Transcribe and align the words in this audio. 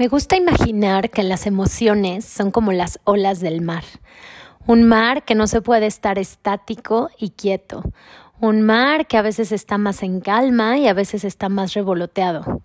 Me 0.00 0.08
gusta 0.08 0.34
imaginar 0.34 1.10
que 1.10 1.22
las 1.22 1.46
emociones 1.46 2.24
son 2.24 2.52
como 2.52 2.72
las 2.72 3.00
olas 3.04 3.40
del 3.40 3.60
mar. 3.60 3.84
Un 4.66 4.84
mar 4.84 5.26
que 5.26 5.34
no 5.34 5.46
se 5.46 5.60
puede 5.60 5.84
estar 5.84 6.18
estático 6.18 7.10
y 7.18 7.32
quieto. 7.32 7.82
Un 8.40 8.62
mar 8.62 9.06
que 9.08 9.18
a 9.18 9.22
veces 9.22 9.52
está 9.52 9.76
más 9.76 10.02
en 10.02 10.22
calma 10.22 10.78
y 10.78 10.88
a 10.88 10.94
veces 10.94 11.22
está 11.24 11.50
más 11.50 11.74
revoloteado. 11.74 12.62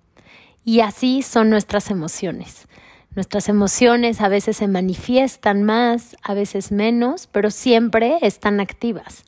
Y 0.63 0.79
así 0.79 1.23
son 1.23 1.49
nuestras 1.49 1.91
emociones. 1.91 2.69
Nuestras 3.15 3.49
emociones 3.49 4.21
a 4.21 4.29
veces 4.29 4.55
se 4.55 4.69
manifiestan 4.69 5.63
más, 5.63 6.15
a 6.23 6.35
veces 6.35 6.71
menos, 6.71 7.27
pero 7.27 7.51
siempre 7.51 8.17
están 8.21 8.61
activas. 8.61 9.25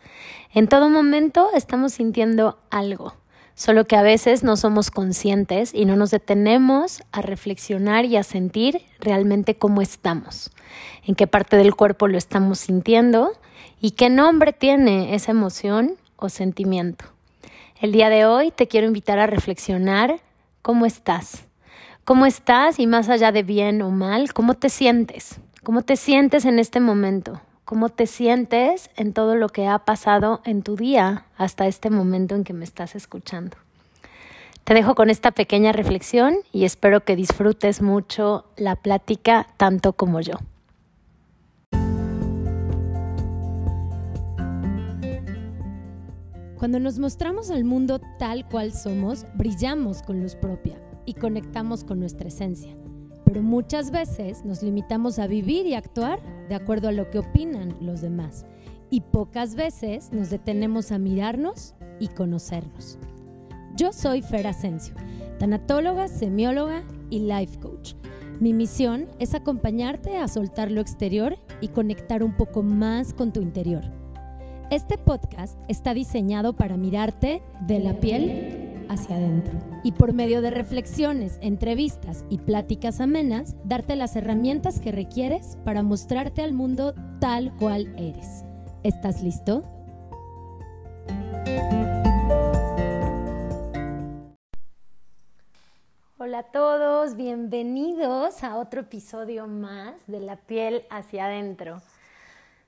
En 0.54 0.70
todo 0.70 0.90
momento 0.90 1.50
estamos 1.54 1.92
sintiendo 1.92 2.58
algo 2.70 3.16
solo 3.58 3.86
que 3.86 3.96
a 3.96 4.04
veces 4.04 4.44
no 4.44 4.56
somos 4.56 4.92
conscientes 4.92 5.74
y 5.74 5.86
no 5.86 5.96
nos 5.96 6.12
detenemos 6.12 7.02
a 7.12 7.24
reflexionar 7.24 8.06
y 8.06 8.16
a 8.16 8.22
sentir 8.22 8.84
realmente 9.00 9.58
cómo 9.58 9.82
estamos, 9.82 10.52
en 11.08 11.16
qué 11.16 11.26
parte 11.26 11.58
del 11.58 11.74
cuerpo 11.74 12.08
lo 12.08 12.20
estamos 12.20 12.60
sintiendo 12.60 13.32
y 13.82 13.92
qué 13.92 14.12
nombre 14.12 14.54
tiene 14.54 15.16
esa 15.16 15.32
emoción 15.32 15.98
o 16.18 16.30
sentimiento. 16.30 17.06
El 17.82 17.92
día 17.92 18.10
de 18.10 18.28
hoy 18.28 18.52
te 18.52 18.68
quiero 18.68 18.86
invitar 18.86 19.18
a 19.18 19.26
reflexionar 19.26 20.20
cómo 20.62 20.86
estás, 20.86 21.46
cómo 22.06 22.28
estás 22.28 22.78
y 22.78 22.86
más 22.86 23.10
allá 23.10 23.32
de 23.32 23.42
bien 23.42 23.82
o 23.82 23.90
mal, 23.90 24.34
cómo 24.34 24.54
te 24.54 24.70
sientes, 24.70 25.40
cómo 25.64 25.82
te 25.82 25.96
sientes 25.96 26.46
en 26.46 26.60
este 26.60 26.80
momento, 26.80 27.42
cómo 27.68 27.90
te 27.90 28.08
sientes 28.08 28.90
en 28.96 29.12
todo 29.12 29.36
lo 29.36 29.50
que 29.50 29.68
ha 29.68 29.78
pasado 29.80 30.40
en 30.46 30.64
tu 30.64 30.78
día 30.78 31.26
hasta 31.36 31.68
este 31.68 31.90
momento 31.90 32.34
en 32.34 32.46
que 32.46 32.54
me 32.54 32.64
estás 32.64 32.96
escuchando. 32.96 33.58
Te 34.64 34.74
dejo 34.74 34.96
con 34.96 35.10
esta 35.10 35.32
pequeña 35.32 35.74
reflexión 35.74 36.38
y 36.54 36.64
espero 36.64 37.04
que 37.04 37.18
disfrutes 37.18 37.82
mucho 37.82 38.46
la 38.56 38.78
plática 38.78 39.48
tanto 39.58 39.92
como 39.92 40.22
yo. 40.22 40.36
Cuando 46.58 46.80
nos 46.80 47.00
mostramos 47.00 47.52
al 47.52 47.66
mundo 47.66 48.00
tal 48.18 48.48
cual 48.48 48.72
somos, 48.72 49.26
brillamos 49.36 50.04
con 50.04 50.22
luz 50.22 50.36
propia 50.36 50.80
y 51.06 51.16
conectamos 51.16 51.84
con 51.84 52.00
nuestra 52.00 52.30
esencia 52.30 52.78
pero 53.28 53.44
muchas 53.44 53.92
veces 53.92 54.46
nos 54.46 54.64
limitamos 54.64 55.20
a 55.20 55.28
vivir 55.28 55.66
y 55.66 55.74
actuar 55.74 56.22
de 56.48 56.56
acuerdo 56.56 56.88
a 56.88 56.94
lo 56.94 57.10
que 57.10 57.20
opinan 57.20 57.76
los 57.82 58.00
demás 58.00 58.46
y 58.90 59.02
pocas 59.02 59.56
veces 59.56 60.14
nos 60.14 60.30
detenemos 60.30 60.94
a 60.94 60.98
mirarnos 60.98 61.76
y 62.00 62.08
conocernos. 62.08 62.98
Yo 63.76 63.92
soy 63.92 64.22
Fer 64.22 64.48
Asensio, 64.48 64.96
tanatóloga, 65.40 66.08
semióloga 66.08 66.86
y 67.10 67.20
life 67.20 67.60
coach. 67.60 67.96
Mi 68.40 68.54
misión 68.54 69.08
es 69.20 69.34
acompañarte 69.34 70.18
a 70.18 70.30
soltar 70.30 70.72
lo 70.72 70.80
exterior 70.80 71.38
y 71.60 71.68
conectar 71.68 72.24
un 72.24 72.32
poco 72.32 72.64
más 72.64 73.12
con 73.12 73.34
tu 73.34 73.42
interior. 73.42 73.84
Este 74.72 74.98
podcast 74.98 75.60
está 75.68 75.94
diseñado 75.94 76.56
para 76.56 76.78
mirarte 76.78 77.42
de 77.68 77.80
la 77.80 78.00
piel 78.00 78.67
hacia 78.90 79.16
adentro. 79.16 79.54
Y 79.84 79.94
por 79.94 80.14
medio 80.14 80.42
de 80.42 80.52
reflexiones, 80.52 81.38
entrevistas 81.42 82.26
y 82.30 82.40
pláticas 82.40 83.00
amenas, 83.02 83.56
darte 83.64 83.96
las 83.96 84.16
herramientas 84.16 84.80
que 84.80 84.92
requieres 84.92 85.58
para 85.64 85.84
mostrarte 85.84 86.42
al 86.42 86.54
mundo 86.54 86.94
tal 87.20 87.54
cual 87.58 87.94
eres. 87.98 88.44
¿Estás 88.84 89.22
listo? 89.22 89.64
Hola 96.20 96.40
a 96.40 96.52
todos, 96.52 97.16
bienvenidos 97.16 98.44
a 98.44 98.58
otro 98.58 98.82
episodio 98.82 99.48
más 99.48 99.96
de 100.08 100.20
La 100.20 100.36
piel 100.36 100.84
hacia 100.90 101.26
adentro. 101.26 101.82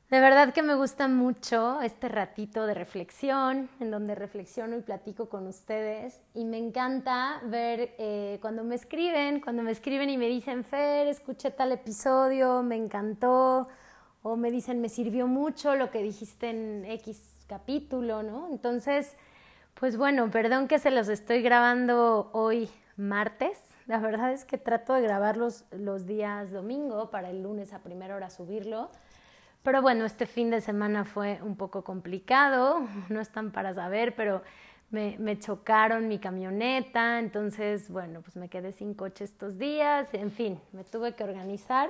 De 0.09 0.19
verdad 0.19 0.53
que 0.53 0.63
me 0.63 0.73
gusta 0.73 1.07
mucho 1.07 1.81
este 1.81 2.09
ratito 2.09 2.65
de 2.65 2.73
reflexión, 2.73 3.69
en 3.79 3.91
donde 3.91 4.15
reflexiono 4.15 4.75
y 4.75 4.81
platico 4.81 5.29
con 5.29 5.45
ustedes. 5.45 6.19
Y 6.33 6.45
me 6.45 6.57
encanta 6.57 7.39
ver 7.45 7.93
eh, 7.99 8.39
cuando 8.41 8.63
me 8.63 8.73
escriben, 8.73 9.39
cuando 9.39 9.61
me 9.61 9.69
escriben 9.69 10.09
y 10.09 10.17
me 10.17 10.27
dicen, 10.27 10.63
Fer, 10.63 11.05
escuché 11.05 11.51
tal 11.51 11.73
episodio, 11.73 12.63
me 12.63 12.75
encantó, 12.75 13.67
o 14.23 14.35
me 14.35 14.49
dicen, 14.49 14.81
me 14.81 14.89
sirvió 14.89 15.27
mucho 15.27 15.75
lo 15.75 15.91
que 15.91 16.01
dijiste 16.01 16.49
en 16.49 16.85
X 16.85 17.37
capítulo, 17.45 18.23
¿no? 18.23 18.47
Entonces, 18.49 19.15
pues 19.75 19.95
bueno, 19.95 20.31
perdón 20.31 20.67
que 20.67 20.79
se 20.79 20.89
los 20.89 21.07
estoy 21.07 21.43
grabando 21.43 22.31
hoy 22.33 22.67
martes. 22.97 23.59
La 23.85 23.99
verdad 23.99 24.33
es 24.33 24.43
que 24.43 24.57
trato 24.57 24.93
de 24.93 25.01
grabarlos 25.01 25.65
los 25.69 26.07
días 26.07 26.51
domingo 26.51 27.11
para 27.11 27.29
el 27.29 27.43
lunes 27.43 27.73
a 27.73 27.83
primera 27.83 28.15
hora 28.15 28.31
subirlo 28.31 28.89
pero 29.63 29.81
bueno, 29.81 30.05
este 30.05 30.25
fin 30.25 30.49
de 30.49 30.61
semana 30.61 31.05
fue 31.05 31.39
un 31.43 31.55
poco 31.55 31.83
complicado, 31.83 32.81
no 33.09 33.19
están 33.19 33.51
para 33.51 33.73
saber, 33.73 34.15
pero 34.15 34.41
me, 34.91 35.17
me, 35.19 35.37
chocaron 35.37 36.07
mi 36.07 36.19
camioneta, 36.19 37.19
entonces, 37.19 37.89
bueno, 37.89 38.21
pues 38.21 38.35
me 38.35 38.49
quedé 38.49 38.71
sin 38.71 38.93
coche 38.93 39.23
estos 39.23 39.57
días, 39.59 40.07
en 40.13 40.31
fin, 40.31 40.59
me 40.71 40.83
tuve 40.83 41.13
que 41.13 41.23
organizar. 41.23 41.89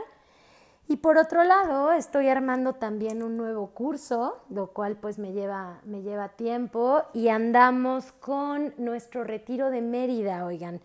Y 0.92 0.98
por 0.98 1.20
otro 1.20 1.44
lado, 1.44 1.92
estoy 1.92 2.30
armando 2.30 2.74
también 2.74 3.22
un 3.22 3.38
nuevo 3.38 3.68
curso, 3.68 4.42
lo 4.50 4.72
cual 4.72 4.98
pues 4.98 5.20
me 5.20 5.34
lleva, 5.34 5.82
me 5.86 6.02
lleva 6.02 6.30
tiempo 6.30 7.04
y 7.14 7.28
andamos 7.28 8.12
con 8.14 8.74
nuestro 8.78 9.24
retiro 9.24 9.70
de 9.70 9.82
Mérida, 9.82 10.44
oigan. 10.46 10.82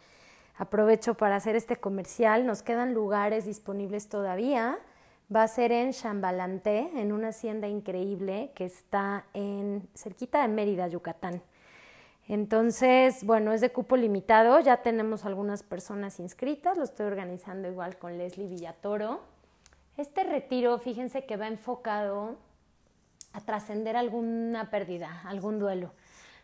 Aprovecho 0.59 1.15
para 1.15 1.37
hacer 1.37 1.57
este 1.57 1.77
comercial, 1.77 2.45
nos 2.45 2.63
quedan 2.63 2.93
lugares 2.93 3.47
disponibles 3.47 4.11
todavía. 4.11 4.79
Va 5.33 5.43
a 5.43 5.49
ser 5.49 5.73
en 5.73 5.93
Chambalanté, 5.93 6.91
en 6.97 7.13
una 7.13 7.29
hacienda 7.29 7.67
increíble 7.67 8.51
que 8.55 8.67
está 8.67 9.25
en 9.33 9.89
cerquita 9.95 10.43
de 10.43 10.49
Mérida, 10.49 10.87
Yucatán. 10.89 11.43
Entonces, 12.29 13.25
bueno, 13.25 13.53
es 13.53 13.61
de 13.61 13.71
cupo 13.71 13.97
limitado, 13.97 14.61
ya 14.61 14.79
tenemos 14.79 15.25
algunas 15.25 15.63
personas 15.63 16.21
inscritas, 16.21 16.77
lo 16.77 16.85
estoy 16.85 17.07
organizando 17.07 17.69
igual 17.69 17.97
con 17.97 18.19
Leslie 18.19 18.49
Villatoro. 18.49 19.21
Este 19.97 20.25
retiro, 20.25 20.79
fíjense 20.79 21.25
que 21.25 21.37
va 21.37 21.49
enfocado 21.49 22.37
a 23.33 23.41
trascender 23.41 23.97
alguna 23.97 24.71
pérdida, 24.71 25.23
algún 25.25 25.59
duelo. 25.59 25.93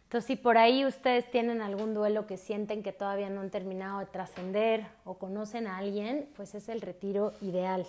Entonces, 0.05 0.27
si 0.27 0.37
por 0.37 0.59
ahí 0.59 0.85
ustedes 0.85 1.31
tienen 1.31 1.63
algún 1.63 1.95
duelo 1.95 2.27
que 2.27 2.37
sienten 2.37 2.83
que 2.83 2.93
todavía 2.93 3.31
no 3.31 3.43
han 3.43 3.51
terminado 3.51 4.01
de 4.01 4.07
trascender 4.07 4.87
o 5.05 5.15
conocen 5.15 5.67
a 5.67 5.79
alguien, 5.79 6.29
pues 6.35 6.55
es 6.55 6.69
el 6.69 6.81
retiro 6.81 7.33
ideal. 7.43 7.87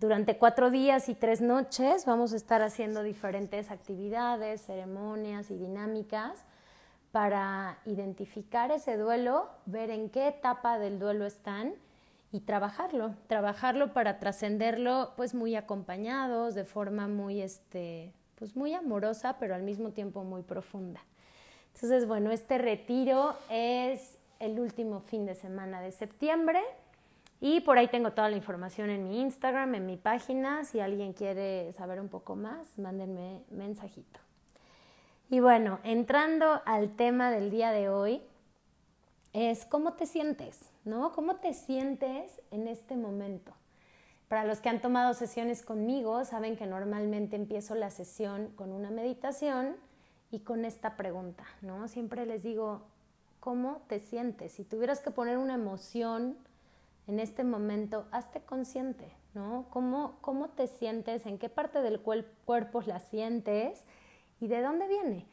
Durante 0.00 0.36
cuatro 0.36 0.70
días 0.70 1.08
y 1.08 1.14
tres 1.14 1.40
noches 1.40 2.06
vamos 2.06 2.32
a 2.32 2.36
estar 2.36 2.62
haciendo 2.62 3.02
diferentes 3.02 3.70
actividades, 3.70 4.62
ceremonias 4.62 5.50
y 5.50 5.56
dinámicas 5.56 6.44
para 7.12 7.78
identificar 7.84 8.70
ese 8.72 8.96
duelo, 8.96 9.48
ver 9.66 9.90
en 9.90 10.10
qué 10.10 10.28
etapa 10.28 10.78
del 10.78 10.98
duelo 10.98 11.24
están 11.26 11.74
y 12.32 12.40
trabajarlo, 12.40 13.14
trabajarlo 13.26 13.92
para 13.92 14.18
trascenderlo 14.18 15.12
pues 15.16 15.34
muy 15.34 15.54
acompañados, 15.54 16.54
de 16.54 16.64
forma 16.64 17.06
muy 17.06 17.42
este 17.42 18.12
pues 18.36 18.56
muy 18.56 18.74
amorosa, 18.74 19.36
pero 19.38 19.54
al 19.54 19.62
mismo 19.62 19.90
tiempo 19.90 20.24
muy 20.24 20.42
profunda. 20.42 21.00
Entonces, 21.74 22.08
bueno, 22.08 22.32
este 22.32 22.58
retiro 22.58 23.36
es 23.48 24.18
el 24.40 24.58
último 24.58 25.00
fin 25.00 25.26
de 25.26 25.36
semana 25.36 25.80
de 25.80 25.92
septiembre 25.92 26.60
y 27.44 27.58
por 27.58 27.76
ahí 27.76 27.88
tengo 27.88 28.12
toda 28.12 28.30
la 28.30 28.36
información 28.36 28.88
en 28.88 29.02
mi 29.02 29.20
Instagram, 29.20 29.74
en 29.74 29.84
mi 29.84 29.96
página. 29.96 30.64
Si 30.64 30.78
alguien 30.78 31.12
quiere 31.12 31.72
saber 31.72 32.00
un 32.00 32.08
poco 32.08 32.36
más, 32.36 32.78
mándenme 32.78 33.42
mensajito. 33.50 34.20
Y 35.28 35.40
bueno, 35.40 35.80
entrando 35.82 36.62
al 36.64 36.94
tema 36.94 37.32
del 37.32 37.50
día 37.50 37.72
de 37.72 37.88
hoy, 37.88 38.22
es 39.32 39.64
cómo 39.64 39.94
te 39.94 40.06
sientes, 40.06 40.70
¿no? 40.84 41.10
¿Cómo 41.10 41.34
te 41.34 41.52
sientes 41.52 42.40
en 42.52 42.68
este 42.68 42.94
momento? 42.94 43.52
Para 44.28 44.44
los 44.44 44.60
que 44.60 44.68
han 44.68 44.80
tomado 44.80 45.12
sesiones 45.12 45.64
conmigo, 45.64 46.24
saben 46.24 46.56
que 46.56 46.68
normalmente 46.68 47.34
empiezo 47.34 47.74
la 47.74 47.90
sesión 47.90 48.52
con 48.54 48.70
una 48.70 48.92
meditación 48.92 49.74
y 50.30 50.38
con 50.44 50.64
esta 50.64 50.96
pregunta, 50.96 51.44
¿no? 51.60 51.88
Siempre 51.88 52.24
les 52.24 52.44
digo, 52.44 52.82
¿cómo 53.40 53.82
te 53.88 53.98
sientes? 53.98 54.52
Si 54.52 54.62
tuvieras 54.62 55.00
que 55.00 55.10
poner 55.10 55.38
una 55.38 55.54
emoción, 55.54 56.36
en 57.06 57.20
este 57.20 57.44
momento, 57.44 58.06
hazte 58.10 58.40
consciente, 58.40 59.12
¿no? 59.34 59.66
¿Cómo, 59.70 60.18
cómo 60.20 60.48
te 60.48 60.66
sientes? 60.66 61.26
¿En 61.26 61.38
qué 61.38 61.48
parte 61.48 61.82
del 61.82 62.00
cuerpo 62.00 62.82
la 62.82 63.00
sientes? 63.00 63.84
¿Y 64.40 64.48
de 64.48 64.62
dónde 64.62 64.88
viene? 64.88 65.26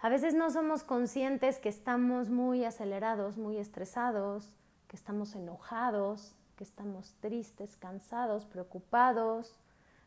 A 0.00 0.08
veces 0.08 0.34
no 0.34 0.50
somos 0.50 0.82
conscientes 0.82 1.58
que 1.58 1.68
estamos 1.68 2.28
muy 2.28 2.64
acelerados, 2.64 3.38
muy 3.38 3.56
estresados, 3.56 4.54
que 4.86 4.96
estamos 4.96 5.34
enojados, 5.34 6.34
que 6.56 6.64
estamos 6.64 7.14
tristes, 7.20 7.76
cansados, 7.76 8.44
preocupados, 8.44 9.56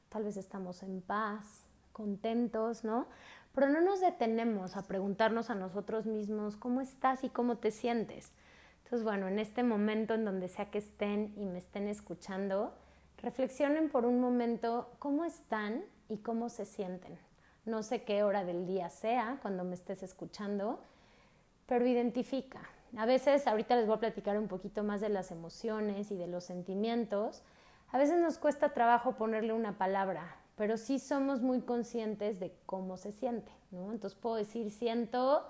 tal 0.09 0.23
vez 0.23 0.37
estamos 0.37 0.83
en 0.83 1.01
paz, 1.01 1.63
contentos, 1.93 2.83
¿no? 2.83 3.07
Pero 3.55 3.69
no 3.69 3.81
nos 3.81 3.99
detenemos 3.99 4.77
a 4.77 4.83
preguntarnos 4.83 5.49
a 5.49 5.55
nosotros 5.55 6.05
mismos 6.05 6.57
cómo 6.57 6.79
estás 6.79 7.23
y 7.23 7.29
cómo 7.29 7.57
te 7.57 7.71
sientes. 7.71 8.31
Entonces, 8.88 9.04
bueno, 9.04 9.28
en 9.28 9.38
este 9.38 9.63
momento 9.63 10.13
en 10.13 10.24
donde 10.24 10.48
sea 10.48 10.72
que 10.72 10.78
estén 10.78 11.34
y 11.36 11.45
me 11.45 11.57
estén 11.57 11.89
escuchando, 11.89 12.74
reflexionen 13.22 13.89
por 13.89 14.06
un 14.06 14.22
momento 14.22 14.89
cómo 14.98 15.25
están 15.25 15.84
y 16.07 16.19
cómo 16.19 16.48
se 16.48 16.66
sienten. 16.66 17.19
No 17.66 17.84
sé 17.84 18.04
qué 18.04 18.24
hora 18.24 18.45
del 18.45 18.66
día 18.66 18.89
sea 18.89 19.39
cuando 19.42 19.66
me 19.66 19.75
estés 19.75 20.04
escuchando, 20.04 20.80
pero 21.66 21.86
identifica. 21.86 22.62
A 22.95 23.06
veces, 23.06 23.45
ahorita 23.45 23.75
les 23.75 23.88
voy 23.88 23.98
a 23.98 24.00
platicar 24.00 24.39
un 24.39 24.48
poquito 24.48 24.86
más 24.86 25.01
de 25.01 25.10
las 25.10 25.31
emociones 25.31 26.10
y 26.10 26.16
de 26.16 26.28
los 26.28 26.45
sentimientos. 26.45 27.44
A 27.92 27.98
veces 27.98 28.22
nos 28.22 28.38
cuesta 28.38 28.74
trabajo 28.74 29.18
ponerle 29.18 29.51
una 29.51 29.78
palabra, 29.78 30.38
pero 30.56 30.78
sí 30.78 31.00
somos 31.00 31.42
muy 31.42 31.60
conscientes 31.60 32.39
de 32.39 32.56
cómo 32.66 32.95
se 32.95 33.12
siente, 33.12 33.51
¿no? 33.72 33.92
Entonces 33.92 34.18
puedo 34.18 34.38
decir, 34.38 34.72
siento 34.72 35.45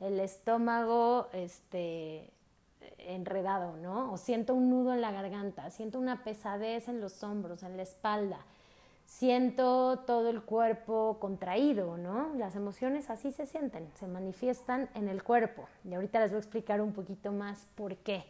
el 0.00 0.20
estómago 0.20 1.28
este, 1.32 2.33
enredado, 3.08 3.76
¿no? 3.76 4.12
O 4.12 4.16
siento 4.16 4.54
un 4.54 4.70
nudo 4.70 4.92
en 4.92 5.00
la 5.00 5.12
garganta, 5.12 5.70
siento 5.70 5.98
una 5.98 6.24
pesadez 6.24 6.88
en 6.88 7.00
los 7.00 7.22
hombros, 7.22 7.62
en 7.62 7.76
la 7.76 7.82
espalda, 7.82 8.38
siento 9.06 10.00
todo 10.06 10.30
el 10.30 10.42
cuerpo 10.42 11.18
contraído, 11.20 11.96
¿no? 11.96 12.34
Las 12.36 12.56
emociones 12.56 13.10
así 13.10 13.32
se 13.32 13.46
sienten, 13.46 13.88
se 13.98 14.06
manifiestan 14.06 14.88
en 14.94 15.08
el 15.08 15.22
cuerpo. 15.22 15.66
Y 15.84 15.94
ahorita 15.94 16.20
les 16.20 16.30
voy 16.30 16.36
a 16.36 16.40
explicar 16.40 16.80
un 16.80 16.92
poquito 16.92 17.32
más 17.32 17.66
por 17.74 17.96
qué. 17.96 18.24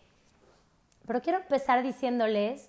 Pero 1.07 1.21
quiero 1.21 1.39
empezar 1.39 1.83
diciéndoles, 1.83 2.69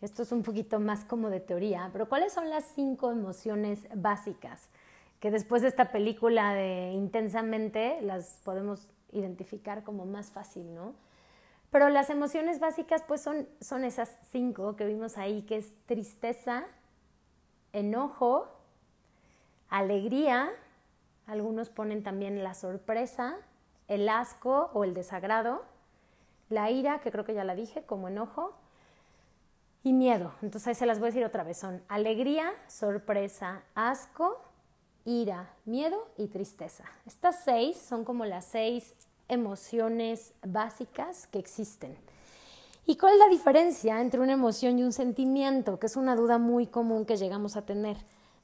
esto 0.00 0.22
es 0.22 0.32
un 0.32 0.42
poquito 0.42 0.80
más 0.80 1.04
como 1.04 1.30
de 1.30 1.40
teoría, 1.40 1.88
pero 1.92 2.08
¿cuáles 2.08 2.32
son 2.32 2.50
las 2.50 2.64
cinco 2.74 3.10
emociones 3.10 3.80
básicas? 3.94 4.68
Que 5.20 5.30
después 5.30 5.62
de 5.62 5.68
esta 5.68 5.90
película 5.90 6.52
de 6.52 6.92
Intensamente 6.92 8.00
las 8.02 8.40
podemos 8.44 8.88
identificar 9.12 9.82
como 9.82 10.04
más 10.04 10.30
fácil, 10.30 10.74
¿no? 10.74 10.94
Pero 11.70 11.88
las 11.88 12.10
emociones 12.10 12.60
básicas 12.60 13.02
pues 13.06 13.20
son, 13.20 13.48
son 13.60 13.84
esas 13.84 14.16
cinco 14.30 14.76
que 14.76 14.84
vimos 14.86 15.18
ahí, 15.18 15.42
que 15.42 15.56
es 15.56 15.72
tristeza, 15.86 16.64
enojo, 17.72 18.48
alegría, 19.68 20.50
algunos 21.26 21.68
ponen 21.70 22.02
también 22.02 22.42
la 22.42 22.54
sorpresa, 22.54 23.36
el 23.88 24.08
asco 24.08 24.70
o 24.72 24.84
el 24.84 24.94
desagrado, 24.94 25.64
la 26.48 26.70
ira, 26.70 27.00
que 27.00 27.10
creo 27.10 27.24
que 27.24 27.34
ya 27.34 27.44
la 27.44 27.54
dije, 27.54 27.82
como 27.82 28.08
enojo, 28.08 28.54
y 29.82 29.92
miedo. 29.92 30.32
Entonces 30.42 30.68
ahí 30.68 30.74
se 30.74 30.86
las 30.86 30.98
voy 30.98 31.06
a 31.06 31.10
decir 31.10 31.24
otra 31.24 31.44
vez. 31.44 31.58
Son 31.58 31.82
alegría, 31.88 32.52
sorpresa, 32.68 33.62
asco, 33.74 34.40
ira, 35.04 35.50
miedo 35.64 36.08
y 36.16 36.26
tristeza. 36.26 36.84
Estas 37.06 37.44
seis 37.44 37.76
son 37.76 38.04
como 38.04 38.24
las 38.24 38.46
seis 38.46 38.94
emociones 39.28 40.32
básicas 40.44 41.26
que 41.26 41.38
existen. 41.38 41.96
¿Y 42.86 42.96
cuál 42.96 43.14
es 43.14 43.18
la 43.18 43.28
diferencia 43.28 44.00
entre 44.00 44.20
una 44.20 44.32
emoción 44.32 44.78
y 44.78 44.84
un 44.84 44.92
sentimiento? 44.92 45.78
Que 45.78 45.86
es 45.86 45.96
una 45.96 46.14
duda 46.14 46.38
muy 46.38 46.66
común 46.66 47.04
que 47.04 47.16
llegamos 47.16 47.56
a 47.56 47.62
tener. 47.62 47.96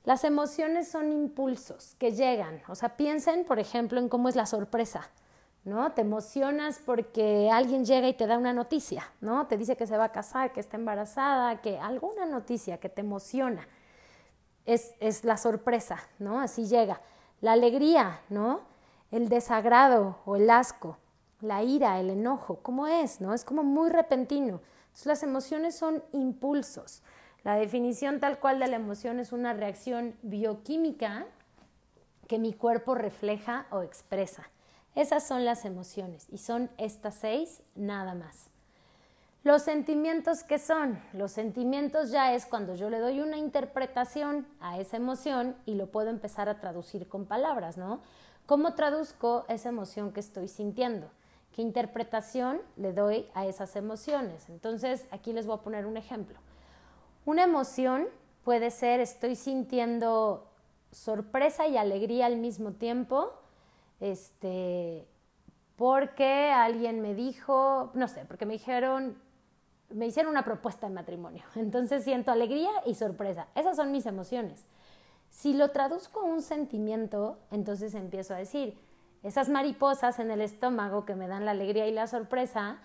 Las 0.05 0.25
emociones 0.25 0.89
son 0.89 1.13
impulsos 1.13 1.95
que 1.99 2.11
llegan. 2.11 2.61
O 2.69 2.75
sea, 2.75 2.97
piensen, 2.97 3.45
por 3.45 3.61
ejemplo, 3.61 4.01
en 4.01 4.09
cómo 4.09 4.29
es 4.29 4.35
la 4.35 4.47
sorpresa. 4.47 5.09
¿no? 5.65 5.93
Te 5.93 6.01
emocionas 6.01 6.81
porque 6.85 7.49
alguien 7.53 7.85
llega 7.85 8.09
y 8.09 8.15
te 8.15 8.27
da 8.27 8.37
una 8.37 8.53
noticia, 8.53 9.13
¿no? 9.21 9.47
Te 9.47 9.57
dice 9.57 9.77
que 9.77 9.87
se 9.87 9.97
va 9.97 10.05
a 10.05 10.13
casar, 10.13 10.53
que 10.53 10.61
está 10.61 10.77
embarazada, 10.77 11.61
que 11.61 11.79
alguna 11.79 12.27
noticia 12.27 12.79
que 12.79 12.89
te 12.89 13.01
emociona. 13.01 13.67
Es, 14.67 14.95
es 14.99 15.25
la 15.25 15.37
sorpresa, 15.37 16.01
¿no? 16.19 16.41
Así 16.41 16.67
llega. 16.67 17.01
La 17.41 17.53
alegría, 17.53 18.21
¿no? 18.29 18.72
El 19.13 19.29
desagrado 19.29 20.19
o 20.25 20.35
el 20.37 20.51
asco, 20.51 20.97
la 21.41 21.63
ira, 21.63 22.01
el 22.01 22.11
enojo, 22.11 22.59
¿cómo 22.63 22.89
es? 22.89 23.21
¿No? 23.21 23.35
Es 23.35 23.45
como 23.45 23.63
muy 23.63 23.91
repentino. 23.91 24.61
las 25.05 25.23
emociones 25.23 25.77
son 25.77 26.03
impulsos. 26.13 27.03
La 27.45 27.57
definición 27.57 28.21
tal 28.21 28.39
cual 28.39 28.59
de 28.59 28.69
la 28.69 28.77
emoción 28.77 29.21
es 29.21 29.33
una 29.33 29.53
reacción 29.53 30.17
bioquímica 30.23 31.27
que 32.29 32.39
mi 32.39 32.53
cuerpo 32.53 32.95
refleja 32.95 33.67
o 33.71 33.83
expresa. 33.83 34.49
Esas 34.95 35.27
son 35.27 35.45
las 35.45 35.65
emociones 35.65 36.27
y 36.31 36.39
son 36.39 36.71
estas 36.79 37.17
seis 37.17 37.63
nada 37.75 38.15
más. 38.15 38.49
Los 39.43 39.63
sentimientos 39.63 40.45
¿qué 40.45 40.59
son? 40.59 41.01
Los 41.13 41.33
sentimientos 41.33 42.11
ya 42.11 42.33
es 42.33 42.47
cuando 42.47 42.77
yo 42.77 42.91
le 42.91 43.01
doy 43.01 43.21
una 43.21 43.39
interpretación 43.39 44.47
a 44.61 44.79
esa 44.79 44.99
emoción 44.99 45.57
y 45.67 45.75
lo 45.75 45.89
puedo 45.89 46.11
empezar 46.11 46.49
a 46.49 46.61
traducir 46.61 47.09
con 47.09 47.27
palabras, 47.27 47.77
¿no? 47.77 48.01
¿Cómo 48.47 48.75
traduzco 48.75 49.45
esa 49.49 49.69
emoción 49.69 50.13
que 50.13 50.21
estoy 50.21 50.49
sintiendo? 50.49 51.11
¿Qué 51.53 51.63
interpretación 51.63 52.61
le 52.77 52.93
doy 52.93 53.29
a 53.35 53.47
esas 53.47 53.77
emociones? 53.77 54.49
Entonces, 54.49 55.07
aquí 55.11 55.33
les 55.33 55.47
voy 55.47 55.59
a 55.59 55.63
poner 55.63 55.87
un 55.87 55.97
ejemplo. 55.97 56.39
Una 57.25 57.45
emoción 57.45 58.09
puede 58.43 58.71
ser 58.71 59.01
estoy 59.01 59.37
sintiendo 59.37 60.51
sorpresa 60.91 61.67
y 61.67 61.77
alegría 61.77 62.27
al 62.27 62.37
mismo 62.37 62.73
tiempo, 62.73 63.33
este, 64.01 65.07
porque 65.77 66.51
alguien 66.51 67.01
me 67.01 67.15
dijo, 67.15 67.91
no 67.95 68.09
sé, 68.09 68.25
porque 68.27 68.47
me 68.47 68.55
dijeron, 68.55 69.17
me 69.91 70.07
hicieron 70.07 70.31
una 70.31 70.45
propuesta 70.45 70.89
de 70.89 70.95
matrimonio. 70.95 71.45
Entonces 71.55 72.05
siento 72.05 72.33
alegría 72.33 72.71
y 72.87 72.95
sorpresa. 72.95 73.47
Esas 73.55 73.77
son 73.77 73.93
mis 73.93 74.07
emociones. 74.07 74.65
Si 75.33 75.55
lo 75.55 75.71
traduzco 75.71 76.21
a 76.21 76.25
un 76.25 76.43
sentimiento, 76.43 77.39
entonces 77.51 77.95
empiezo 77.95 78.35
a 78.35 78.37
decir, 78.37 78.77
esas 79.23 79.49
mariposas 79.49 80.19
en 80.19 80.31
el 80.31 80.43
estómago 80.43 81.07
que 81.07 81.15
me 81.15 81.27
dan 81.27 81.47
la 81.47 81.53
alegría 81.53 81.89
y 81.89 81.93
la 81.93 82.07
sorpresa, 82.07 82.79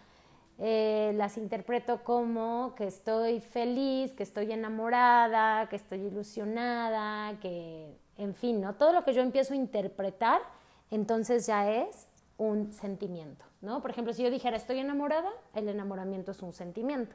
eh, 0.58 1.12
las 1.16 1.38
interpreto 1.38 2.06
como 2.06 2.74
que 2.76 2.88
estoy 2.88 3.42
feliz, 3.42 4.14
que 4.14 4.24
estoy 4.24 4.54
enamorada, 4.54 5.68
que 5.68 5.76
estoy 5.76 6.00
ilusionada, 6.00 7.38
que, 7.42 7.94
en 8.18 8.34
fin, 8.34 8.62
¿no? 8.62 8.76
Todo 8.76 8.94
lo 8.94 9.04
que 9.04 9.14
yo 9.14 9.22
empiezo 9.22 9.54
a 9.54 9.58
interpretar, 9.58 10.42
entonces 10.90 11.46
ya 11.48 11.70
es 11.70 12.08
un 12.38 12.72
sentimiento, 12.72 13.44
¿no? 13.62 13.82
Por 13.82 13.92
ejemplo, 13.92 14.14
si 14.14 14.24
yo 14.24 14.32
dijera 14.32 14.56
estoy 14.56 14.80
enamorada, 14.80 15.30
el 15.54 15.68
enamoramiento 15.68 16.32
es 16.32 16.42
un 16.42 16.54
sentimiento. 16.54 17.14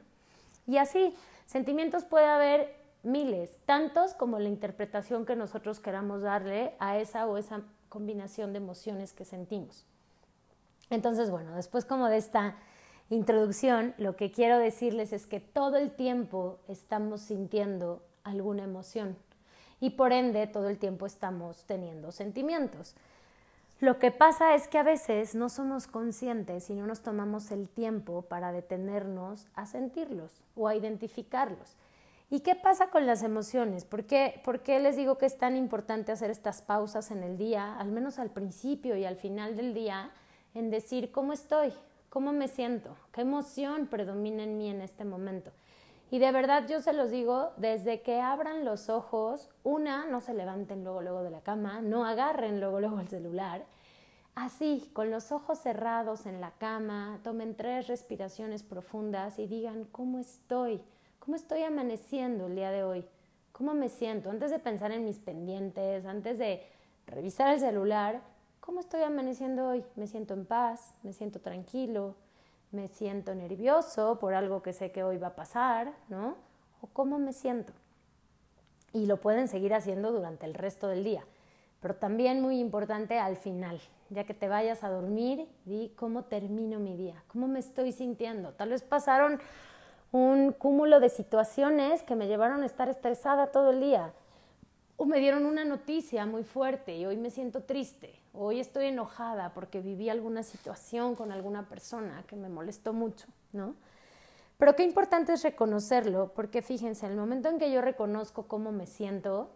Y 0.67 0.77
así, 0.77 1.15
sentimientos 1.47 2.05
puede 2.05 2.27
haber 2.27 2.82
miles, 3.03 3.59
tantos 3.65 4.13
como 4.13 4.39
la 4.39 4.49
interpretación 4.49 5.25
que 5.25 5.35
nosotros 5.35 5.79
queramos 5.79 6.21
darle 6.21 6.75
a 6.79 6.97
esa 6.97 7.27
o 7.27 7.37
esa 7.37 7.61
combinación 7.89 8.53
de 8.53 8.57
emociones 8.57 9.13
que 9.13 9.25
sentimos. 9.25 9.85
Entonces, 10.89 11.29
bueno, 11.29 11.55
después 11.55 11.85
como 11.85 12.07
de 12.07 12.17
esta 12.17 12.55
introducción, 13.09 13.93
lo 13.97 14.15
que 14.15 14.31
quiero 14.31 14.57
decirles 14.57 15.13
es 15.13 15.25
que 15.25 15.39
todo 15.39 15.77
el 15.77 15.91
tiempo 15.91 16.59
estamos 16.67 17.21
sintiendo 17.21 18.01
alguna 18.23 18.63
emoción 18.63 19.17
y 19.79 19.91
por 19.91 20.13
ende 20.13 20.47
todo 20.47 20.69
el 20.69 20.77
tiempo 20.77 21.05
estamos 21.05 21.65
teniendo 21.65 22.11
sentimientos. 22.11 22.95
Lo 23.79 23.99
que 23.99 24.11
pasa 24.11 24.55
es 24.55 24.69
que 24.69 24.77
a 24.77 24.83
veces 24.83 25.35
no 25.35 25.49
somos 25.49 25.87
conscientes 25.87 26.69
y 26.69 26.73
no 26.73 26.87
nos 26.87 27.01
tomamos 27.01 27.51
el 27.51 27.67
tiempo 27.67 28.21
para 28.21 28.53
detenernos 28.53 29.47
a 29.55 29.65
sentirlos 29.65 30.31
o 30.55 30.69
a 30.69 30.75
identificarlos. 30.75 31.75
¿Y 32.33 32.39
qué 32.39 32.55
pasa 32.55 32.89
con 32.89 33.05
las 33.05 33.21
emociones? 33.21 33.85
¿Por 33.85 34.05
qué, 34.05 34.41
¿Por 34.43 34.61
qué, 34.61 34.79
les 34.79 34.95
digo 34.95 35.19
que 35.19 35.27
es 35.27 35.37
tan 35.37 35.55
importante 35.55 36.11
hacer 36.11 36.31
estas 36.31 36.63
pausas 36.63 37.11
en 37.11 37.21
el 37.21 37.37
día, 37.37 37.77
al 37.77 37.91
menos 37.91 38.17
al 38.17 38.31
principio 38.31 38.97
y 38.97 39.05
al 39.05 39.17
final 39.17 39.55
del 39.55 39.75
día, 39.75 40.09
en 40.55 40.71
decir 40.71 41.11
cómo 41.11 41.31
estoy, 41.33 41.71
cómo 42.09 42.33
me 42.33 42.47
siento, 42.47 42.97
qué 43.11 43.21
emoción 43.21 43.85
predomina 43.85 44.41
en 44.41 44.57
mí 44.57 44.67
en 44.67 44.81
este 44.81 45.05
momento? 45.05 45.51
Y 46.09 46.17
de 46.17 46.31
verdad 46.31 46.67
yo 46.67 46.81
se 46.81 46.93
los 46.93 47.11
digo, 47.11 47.51
desde 47.57 48.01
que 48.01 48.19
abran 48.19 48.65
los 48.65 48.89
ojos, 48.89 49.47
una, 49.63 50.07
no 50.07 50.19
se 50.19 50.33
levanten 50.33 50.83
luego, 50.83 51.03
luego 51.03 51.21
de 51.21 51.29
la 51.29 51.41
cama, 51.41 51.81
no 51.81 52.03
agarren 52.03 52.59
luego, 52.59 52.79
luego 52.79 52.99
el 52.99 53.09
celular. 53.09 53.63
Así, 54.33 54.89
con 54.93 55.11
los 55.11 55.31
ojos 55.31 55.59
cerrados 55.59 56.25
en 56.25 56.41
la 56.41 56.49
cama, 56.53 57.19
tomen 57.23 57.55
tres 57.55 57.85
respiraciones 57.85 58.63
profundas 58.63 59.37
y 59.37 59.45
digan, 59.45 59.85
¿cómo 59.91 60.17
estoy? 60.17 60.81
¿Cómo 61.23 61.37
estoy 61.37 61.63
amaneciendo 61.63 62.47
el 62.47 62.55
día 62.55 62.69
de 62.69 62.83
hoy? 62.83 63.05
¿Cómo 63.53 63.73
me 63.73 63.87
siento? 63.87 64.29
Antes 64.29 64.51
de 64.51 64.59
pensar 64.59 64.91
en 64.91 65.05
mis 65.05 65.19
pendientes, 65.19 66.05
antes 66.05 66.37
de 66.37 66.61
revisar 67.07 67.53
el 67.53 67.61
celular, 67.61 68.19
¿cómo 68.59 68.81
estoy 68.81 69.03
amaneciendo 69.03 69.69
hoy? 69.69 69.85
¿Me 69.95 70.05
siento 70.07 70.33
en 70.33 70.45
paz? 70.45 70.93
¿Me 71.01 71.13
siento 71.13 71.39
tranquilo? 71.39 72.15
¿Me 72.71 72.89
siento 72.89 73.33
nervioso 73.35 74.19
por 74.19 74.33
algo 74.33 74.61
que 74.61 74.73
sé 74.73 74.91
que 74.91 75.05
hoy 75.05 75.17
va 75.17 75.27
a 75.27 75.35
pasar? 75.37 75.93
¿No? 76.09 76.35
¿O 76.81 76.87
cómo 76.87 77.19
me 77.19 77.31
siento? 77.31 77.71
Y 78.91 79.05
lo 79.05 79.21
pueden 79.21 79.47
seguir 79.47 79.73
haciendo 79.73 80.11
durante 80.11 80.45
el 80.45 80.53
resto 80.53 80.89
del 80.89 81.05
día. 81.05 81.23
Pero 81.79 81.95
también 81.95 82.41
muy 82.41 82.59
importante 82.59 83.17
al 83.17 83.37
final, 83.37 83.79
ya 84.09 84.25
que 84.25 84.33
te 84.33 84.49
vayas 84.49 84.83
a 84.83 84.89
dormir, 84.89 85.47
di 85.63 85.93
cómo 85.95 86.25
termino 86.25 86.79
mi 86.79 86.97
día, 86.97 87.23
cómo 87.27 87.47
me 87.47 87.59
estoy 87.59 87.93
sintiendo. 87.93 88.51
Tal 88.55 88.71
vez 88.71 88.83
pasaron 88.83 89.39
un 90.13 90.51
cúmulo 90.51 90.99
de 90.99 91.09
situaciones 91.09 92.03
que 92.03 92.15
me 92.15 92.27
llevaron 92.27 92.61
a 92.61 92.67
estar 92.67 92.87
estresada 92.87 93.47
todo 93.47 93.71
el 93.71 93.81
día. 93.81 94.13
O 94.95 95.05
me 95.05 95.19
dieron 95.19 95.47
una 95.47 95.65
noticia 95.65 96.27
muy 96.27 96.43
fuerte 96.43 96.95
y 96.95 97.05
hoy 97.07 97.17
me 97.17 97.31
siento 97.31 97.63
triste. 97.63 98.13
Hoy 98.31 98.59
estoy 98.59 98.85
enojada 98.85 99.55
porque 99.55 99.81
viví 99.81 100.09
alguna 100.09 100.43
situación 100.43 101.15
con 101.15 101.31
alguna 101.31 101.67
persona 101.67 102.23
que 102.27 102.35
me 102.35 102.47
molestó 102.47 102.93
mucho, 102.93 103.25
¿no? 103.53 103.73
Pero 104.59 104.75
qué 104.75 104.83
importante 104.83 105.33
es 105.33 105.41
reconocerlo, 105.41 106.31
porque 106.35 106.61
fíjense, 106.61 107.07
el 107.07 107.15
momento 107.15 107.49
en 107.49 107.57
que 107.57 107.71
yo 107.71 107.81
reconozco 107.81 108.43
cómo 108.43 108.71
me 108.71 108.85
siento, 108.85 109.49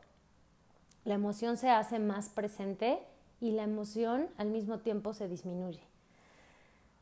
la 1.05 1.13
emoción 1.13 1.57
se 1.57 1.69
hace 1.69 1.99
más 1.99 2.29
presente 2.29 2.99
y 3.39 3.51
la 3.51 3.61
emoción 3.61 4.27
al 4.37 4.47
mismo 4.47 4.79
tiempo 4.79 5.13
se 5.13 5.27
disminuye. 5.27 5.83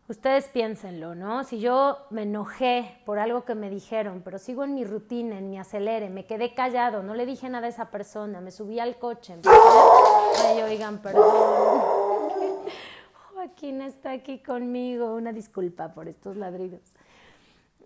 Ustedes 0.08 0.48
piénsenlo, 0.50 1.16
¿no? 1.16 1.44
Si 1.44 1.60
yo 1.60 1.98
me 2.12 2.24
enojé 2.24 3.02
por 3.06 3.18
algo 3.18 3.44
que 3.44 3.56
me 3.56 3.72
dijeron, 3.72 4.22
pero 4.24 4.38
sigo 4.38 4.64
en 4.64 4.76
mi 4.76 4.86
rutina, 4.86 5.40
en 5.40 5.50
mi 5.50 5.58
acelere, 5.58 6.12
me 6.12 6.28
quedé 6.28 6.54
callado, 6.54 7.02
no 7.02 7.16
le 7.16 7.26
dije 7.26 7.50
nada 7.50 7.66
a 7.66 7.70
esa 7.70 7.90
persona, 7.90 8.40
me 8.40 8.52
subí 8.52 8.80
al 8.80 9.00
coche, 9.00 9.36
Ay, 10.46 10.62
oigan, 10.62 11.02
perdón. 11.02 11.26
Joaquín 13.34 13.82
está 13.82 14.12
aquí 14.12 14.44
conmigo, 14.44 15.16
una 15.16 15.34
disculpa 15.34 15.96
por 15.96 16.08
estos 16.08 16.36
ladridos. 16.36 16.94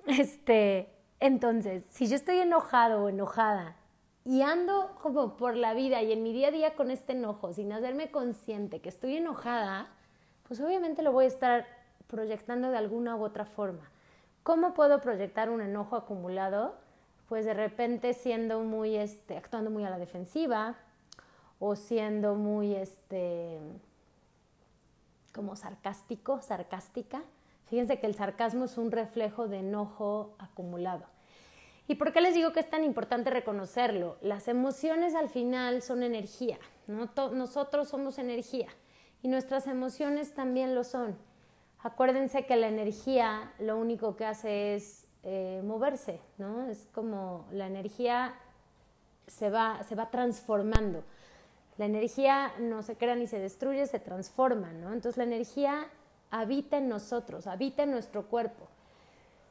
Este, 0.05 0.89
entonces, 1.21 1.85
si 1.89 2.07
yo 2.07 2.15
estoy 2.15 2.39
enojado 2.39 3.03
o 3.03 3.09
enojada 3.09 3.77
y 4.25 4.41
ando 4.41 4.97
como 5.01 5.37
por 5.37 5.55
la 5.55 5.73
vida 5.73 6.01
y 6.01 6.11
en 6.11 6.23
mi 6.23 6.33
día 6.33 6.49
a 6.49 6.51
día 6.51 6.75
con 6.75 6.91
este 6.91 7.13
enojo, 7.13 7.53
sin 7.53 7.71
hacerme 7.71 8.11
consciente 8.11 8.81
que 8.81 8.89
estoy 8.89 9.15
enojada, 9.15 9.87
pues 10.49 10.59
obviamente 10.59 11.01
lo 11.01 11.13
voy 11.13 11.25
a 11.25 11.29
estar 11.29 11.78
proyectando 12.09 12.71
de 12.71 12.77
alguna 12.77 13.15
u 13.15 13.23
otra 13.23 13.45
forma. 13.45 13.89
¿Cómo 14.43 14.73
puedo 14.73 14.99
proyectar 14.99 15.49
un 15.49 15.61
enojo 15.61 15.95
acumulado? 15.95 16.75
Pues 17.27 17.45
de 17.45 17.53
repente 17.53 18.13
siendo 18.13 18.61
muy, 18.61 18.95
este, 18.95 19.37
actuando 19.37 19.69
muy 19.69 19.85
a 19.85 19.91
la 19.91 19.99
defensiva 19.99 20.75
o 21.59 21.75
siendo 21.75 22.33
muy, 22.33 22.73
este, 22.73 23.59
como 25.33 25.55
sarcástico, 25.55 26.41
sarcástica. 26.41 27.21
Fíjense 27.67 27.99
que 27.99 28.07
el 28.07 28.15
sarcasmo 28.15 28.65
es 28.65 28.79
un 28.79 28.89
reflejo 28.89 29.47
de 29.47 29.59
enojo 29.59 30.35
acumulado. 30.39 31.05
¿Y 31.87 31.95
por 31.95 32.11
qué 32.11 32.21
les 32.21 32.33
digo 32.33 32.53
que 32.53 32.59
es 32.59 32.69
tan 32.69 32.83
importante 32.83 33.29
reconocerlo? 33.29 34.17
Las 34.21 34.47
emociones 34.47 35.13
al 35.13 35.29
final 35.29 35.83
son 35.83 36.01
energía, 36.01 36.57
nosotros 36.87 37.89
somos 37.89 38.17
energía 38.17 38.67
y 39.21 39.27
nuestras 39.27 39.67
emociones 39.67 40.33
también 40.33 40.73
lo 40.73 40.83
son. 40.83 41.28
Acuérdense 41.81 42.45
que 42.45 42.57
la 42.57 42.67
energía 42.67 43.53
lo 43.59 43.77
único 43.77 44.15
que 44.15 44.25
hace 44.25 44.75
es 44.75 45.07
eh, 45.23 45.61
moverse, 45.63 46.19
¿no? 46.37 46.67
Es 46.69 46.87
como 46.93 47.45
la 47.51 47.67
energía 47.67 48.33
se 49.27 49.49
va, 49.49 49.81
se 49.83 49.95
va 49.95 50.09
transformando. 50.09 51.03
La 51.77 51.85
energía 51.85 52.51
no 52.59 52.83
se 52.83 52.97
crea 52.97 53.15
ni 53.15 53.27
se 53.27 53.39
destruye, 53.39 53.85
se 53.85 53.99
transforma, 53.99 54.73
¿no? 54.73 54.91
Entonces 54.91 55.17
la 55.17 55.23
energía 55.23 55.87
habita 56.31 56.77
en 56.77 56.89
nosotros, 56.89 57.47
habita 57.47 57.83
en 57.83 57.91
nuestro 57.91 58.27
cuerpo. 58.27 58.67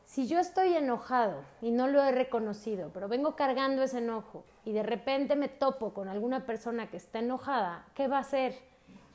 Si 0.04 0.26
yo 0.26 0.38
estoy 0.38 0.74
enojado 0.74 1.44
y 1.60 1.70
no 1.70 1.86
lo 1.86 2.02
he 2.02 2.12
reconocido, 2.12 2.90
pero 2.92 3.08
vengo 3.08 3.36
cargando 3.36 3.82
ese 3.82 3.98
enojo 3.98 4.44
y 4.64 4.72
de 4.72 4.82
repente 4.82 5.36
me 5.36 5.48
topo 5.48 5.92
con 5.92 6.08
alguna 6.08 6.46
persona 6.46 6.90
que 6.90 6.96
está 6.96 7.18
enojada, 7.18 7.86
¿qué 7.94 8.08
va 8.08 8.18
a 8.18 8.20
hacer? 8.20 8.58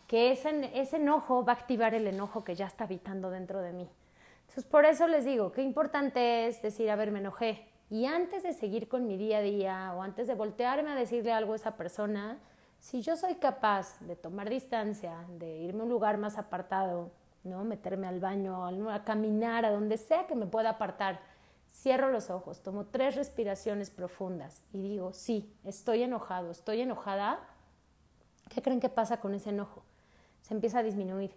Que 0.07 0.31
ese, 0.31 0.71
ese 0.73 0.97
enojo 0.97 1.43
va 1.45 1.53
a 1.53 1.55
activar 1.55 1.93
el 1.93 2.07
enojo 2.07 2.43
que 2.43 2.55
ya 2.55 2.67
está 2.67 2.83
habitando 2.83 3.29
dentro 3.29 3.61
de 3.61 3.73
mí. 3.73 3.89
Entonces, 4.41 4.65
por 4.65 4.85
eso 4.85 5.07
les 5.07 5.25
digo, 5.25 5.51
qué 5.51 5.63
importante 5.63 6.47
es 6.47 6.61
decir, 6.61 6.89
a 6.91 6.95
ver, 6.95 7.11
me 7.11 7.19
enojé. 7.19 7.67
Y 7.89 8.05
antes 8.05 8.43
de 8.43 8.53
seguir 8.53 8.87
con 8.87 9.07
mi 9.07 9.17
día 9.17 9.37
a 9.39 9.41
día 9.41 9.93
o 9.95 10.01
antes 10.01 10.27
de 10.27 10.35
voltearme 10.35 10.91
a 10.91 10.95
decirle 10.95 11.31
algo 11.31 11.53
a 11.53 11.55
esa 11.55 11.75
persona, 11.75 12.39
si 12.79 13.01
yo 13.01 13.15
soy 13.15 13.35
capaz 13.35 13.99
de 14.01 14.15
tomar 14.15 14.49
distancia, 14.49 15.25
de 15.39 15.59
irme 15.59 15.81
a 15.81 15.83
un 15.83 15.89
lugar 15.89 16.17
más 16.17 16.37
apartado, 16.37 17.11
¿no? 17.43 17.63
Meterme 17.63 18.07
al 18.07 18.19
baño, 18.19 18.65
a 18.91 19.03
caminar, 19.03 19.65
a 19.65 19.71
donde 19.71 19.97
sea 19.97 20.27
que 20.27 20.35
me 20.35 20.47
pueda 20.47 20.71
apartar. 20.71 21.21
Cierro 21.71 22.11
los 22.11 22.29
ojos, 22.29 22.61
tomo 22.61 22.85
tres 22.85 23.15
respiraciones 23.15 23.89
profundas 23.89 24.61
y 24.73 24.81
digo, 24.81 25.13
sí, 25.13 25.55
estoy 25.63 26.03
enojado, 26.03 26.51
estoy 26.51 26.81
enojada. 26.81 27.39
¿Qué 28.49 28.61
creen 28.61 28.79
que 28.79 28.89
pasa 28.89 29.19
con 29.19 29.33
ese 29.33 29.49
enojo? 29.49 29.82
Se 30.43 30.53
empieza 30.53 30.79
a 30.79 30.83
disminuir. 30.83 31.35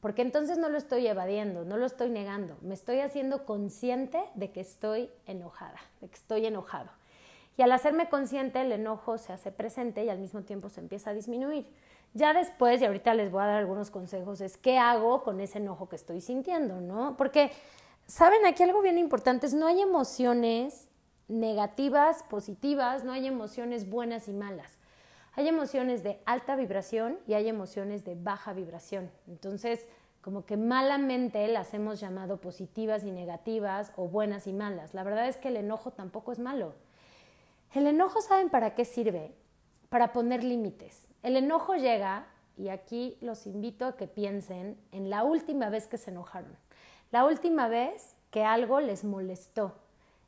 Porque 0.00 0.22
entonces 0.22 0.58
no 0.58 0.68
lo 0.68 0.78
estoy 0.78 1.06
evadiendo, 1.06 1.64
no 1.64 1.76
lo 1.76 1.86
estoy 1.86 2.10
negando, 2.10 2.58
me 2.60 2.74
estoy 2.74 3.00
haciendo 3.00 3.46
consciente 3.46 4.18
de 4.34 4.50
que 4.50 4.60
estoy 4.60 5.08
enojada, 5.26 5.80
de 6.00 6.08
que 6.08 6.14
estoy 6.14 6.44
enojado. 6.44 6.90
Y 7.56 7.62
al 7.62 7.72
hacerme 7.72 8.08
consciente, 8.08 8.60
el 8.60 8.72
enojo 8.72 9.16
se 9.16 9.32
hace 9.32 9.50
presente 9.50 10.04
y 10.04 10.10
al 10.10 10.18
mismo 10.18 10.42
tiempo 10.42 10.68
se 10.68 10.80
empieza 10.80 11.10
a 11.10 11.14
disminuir. 11.14 11.66
Ya 12.12 12.34
después, 12.34 12.80
y 12.80 12.84
ahorita 12.84 13.14
les 13.14 13.30
voy 13.30 13.42
a 13.42 13.46
dar 13.46 13.58
algunos 13.58 13.90
consejos, 13.90 14.40
es 14.40 14.56
qué 14.56 14.78
hago 14.78 15.22
con 15.22 15.40
ese 15.40 15.58
enojo 15.58 15.88
que 15.88 15.96
estoy 15.96 16.20
sintiendo, 16.20 16.80
¿no? 16.80 17.16
Porque, 17.16 17.50
¿saben? 18.06 18.44
Aquí 18.44 18.62
algo 18.62 18.82
bien 18.82 18.98
importante 18.98 19.46
es 19.46 19.54
no 19.54 19.66
hay 19.66 19.80
emociones 19.80 20.88
negativas, 21.28 22.22
positivas, 22.24 23.04
no 23.04 23.12
hay 23.12 23.26
emociones 23.26 23.88
buenas 23.88 24.28
y 24.28 24.32
malas. 24.32 24.70
Hay 25.36 25.48
emociones 25.48 26.02
de 26.02 26.20
alta 26.26 26.56
vibración 26.56 27.18
y 27.26 27.34
hay 27.34 27.48
emociones 27.48 28.04
de 28.04 28.14
baja 28.14 28.52
vibración. 28.52 29.10
Entonces, 29.26 29.86
como 30.20 30.46
que 30.46 30.56
malamente 30.56 31.46
las 31.48 31.74
hemos 31.74 32.00
llamado 32.00 32.40
positivas 32.40 33.04
y 33.04 33.10
negativas 33.10 33.92
o 33.96 34.08
buenas 34.08 34.46
y 34.46 34.52
malas. 34.52 34.94
La 34.94 35.02
verdad 35.02 35.28
es 35.28 35.36
que 35.36 35.48
el 35.48 35.56
enojo 35.56 35.90
tampoco 35.90 36.32
es 36.32 36.38
malo. 36.38 36.74
El 37.74 37.86
enojo, 37.86 38.20
¿saben 38.20 38.48
para 38.48 38.74
qué 38.74 38.84
sirve? 38.84 39.34
Para 39.88 40.12
poner 40.12 40.44
límites. 40.44 41.08
El 41.22 41.36
enojo 41.36 41.74
llega, 41.74 42.26
y 42.56 42.68
aquí 42.68 43.18
los 43.20 43.46
invito 43.46 43.86
a 43.86 43.96
que 43.96 44.06
piensen 44.06 44.78
en 44.92 45.10
la 45.10 45.24
última 45.24 45.68
vez 45.70 45.86
que 45.86 45.98
se 45.98 46.10
enojaron, 46.10 46.56
la 47.10 47.24
última 47.24 47.68
vez 47.68 48.16
que 48.30 48.44
algo 48.44 48.80
les 48.80 49.04
molestó, 49.04 49.74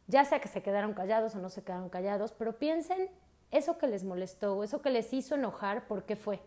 ya 0.09 0.25
sea 0.25 0.41
que 0.41 0.49
se 0.49 0.63
quedaron 0.63 0.95
callados 0.95 1.35
o 1.35 1.39
no 1.39 1.49
se 1.49 1.63
quedaron 1.63 1.89
callados, 1.89 2.33
pero 2.33 2.59
piensen 2.59 3.09
eso 3.51 3.79
que 3.79 3.87
les 3.87 4.05
molestó 4.05 4.57
o 4.57 4.65
eso 4.65 4.83
que 4.83 4.91
les 4.91 5.13
hizo 5.13 5.35
enojar, 5.35 5.87
¿por 5.87 6.05
qué 6.05 6.17
fue? 6.17 6.41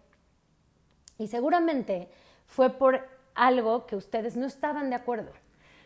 Y 1.17 1.27
seguramente 1.27 2.09
fue 2.45 2.69
por 2.69 3.07
algo 3.35 3.85
que 3.85 3.95
ustedes 3.95 4.35
no 4.35 4.45
estaban 4.45 4.89
de 4.89 4.95
acuerdo. 4.95 5.31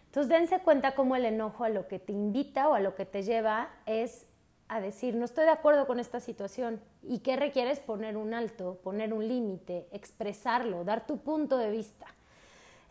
Entonces 0.05 0.29
dense 0.29 0.59
cuenta 0.59 0.95
cómo 0.95 1.15
el 1.15 1.25
enojo 1.25 1.63
a 1.63 1.69
lo 1.69 1.87
que 1.87 1.99
te 1.99 2.13
invita 2.13 2.67
o 2.69 2.73
a 2.73 2.79
lo 2.79 2.95
que 2.95 3.05
te 3.05 3.23
lleva 3.23 3.69
es 3.85 4.27
a 4.67 4.79
decir, 4.79 5.15
no 5.15 5.25
estoy 5.25 5.45
de 5.45 5.51
acuerdo 5.51 5.87
con 5.87 5.99
esta 5.99 6.19
situación. 6.19 6.81
¿Y 7.01 7.19
qué 7.19 7.35
requieres? 7.35 7.79
Poner 7.79 8.17
un 8.17 8.33
alto, 8.33 8.79
poner 8.83 9.13
un 9.13 9.27
límite, 9.27 9.87
expresarlo, 9.91 10.83
dar 10.83 11.05
tu 11.05 11.17
punto 11.17 11.57
de 11.57 11.69
vista. 11.69 12.07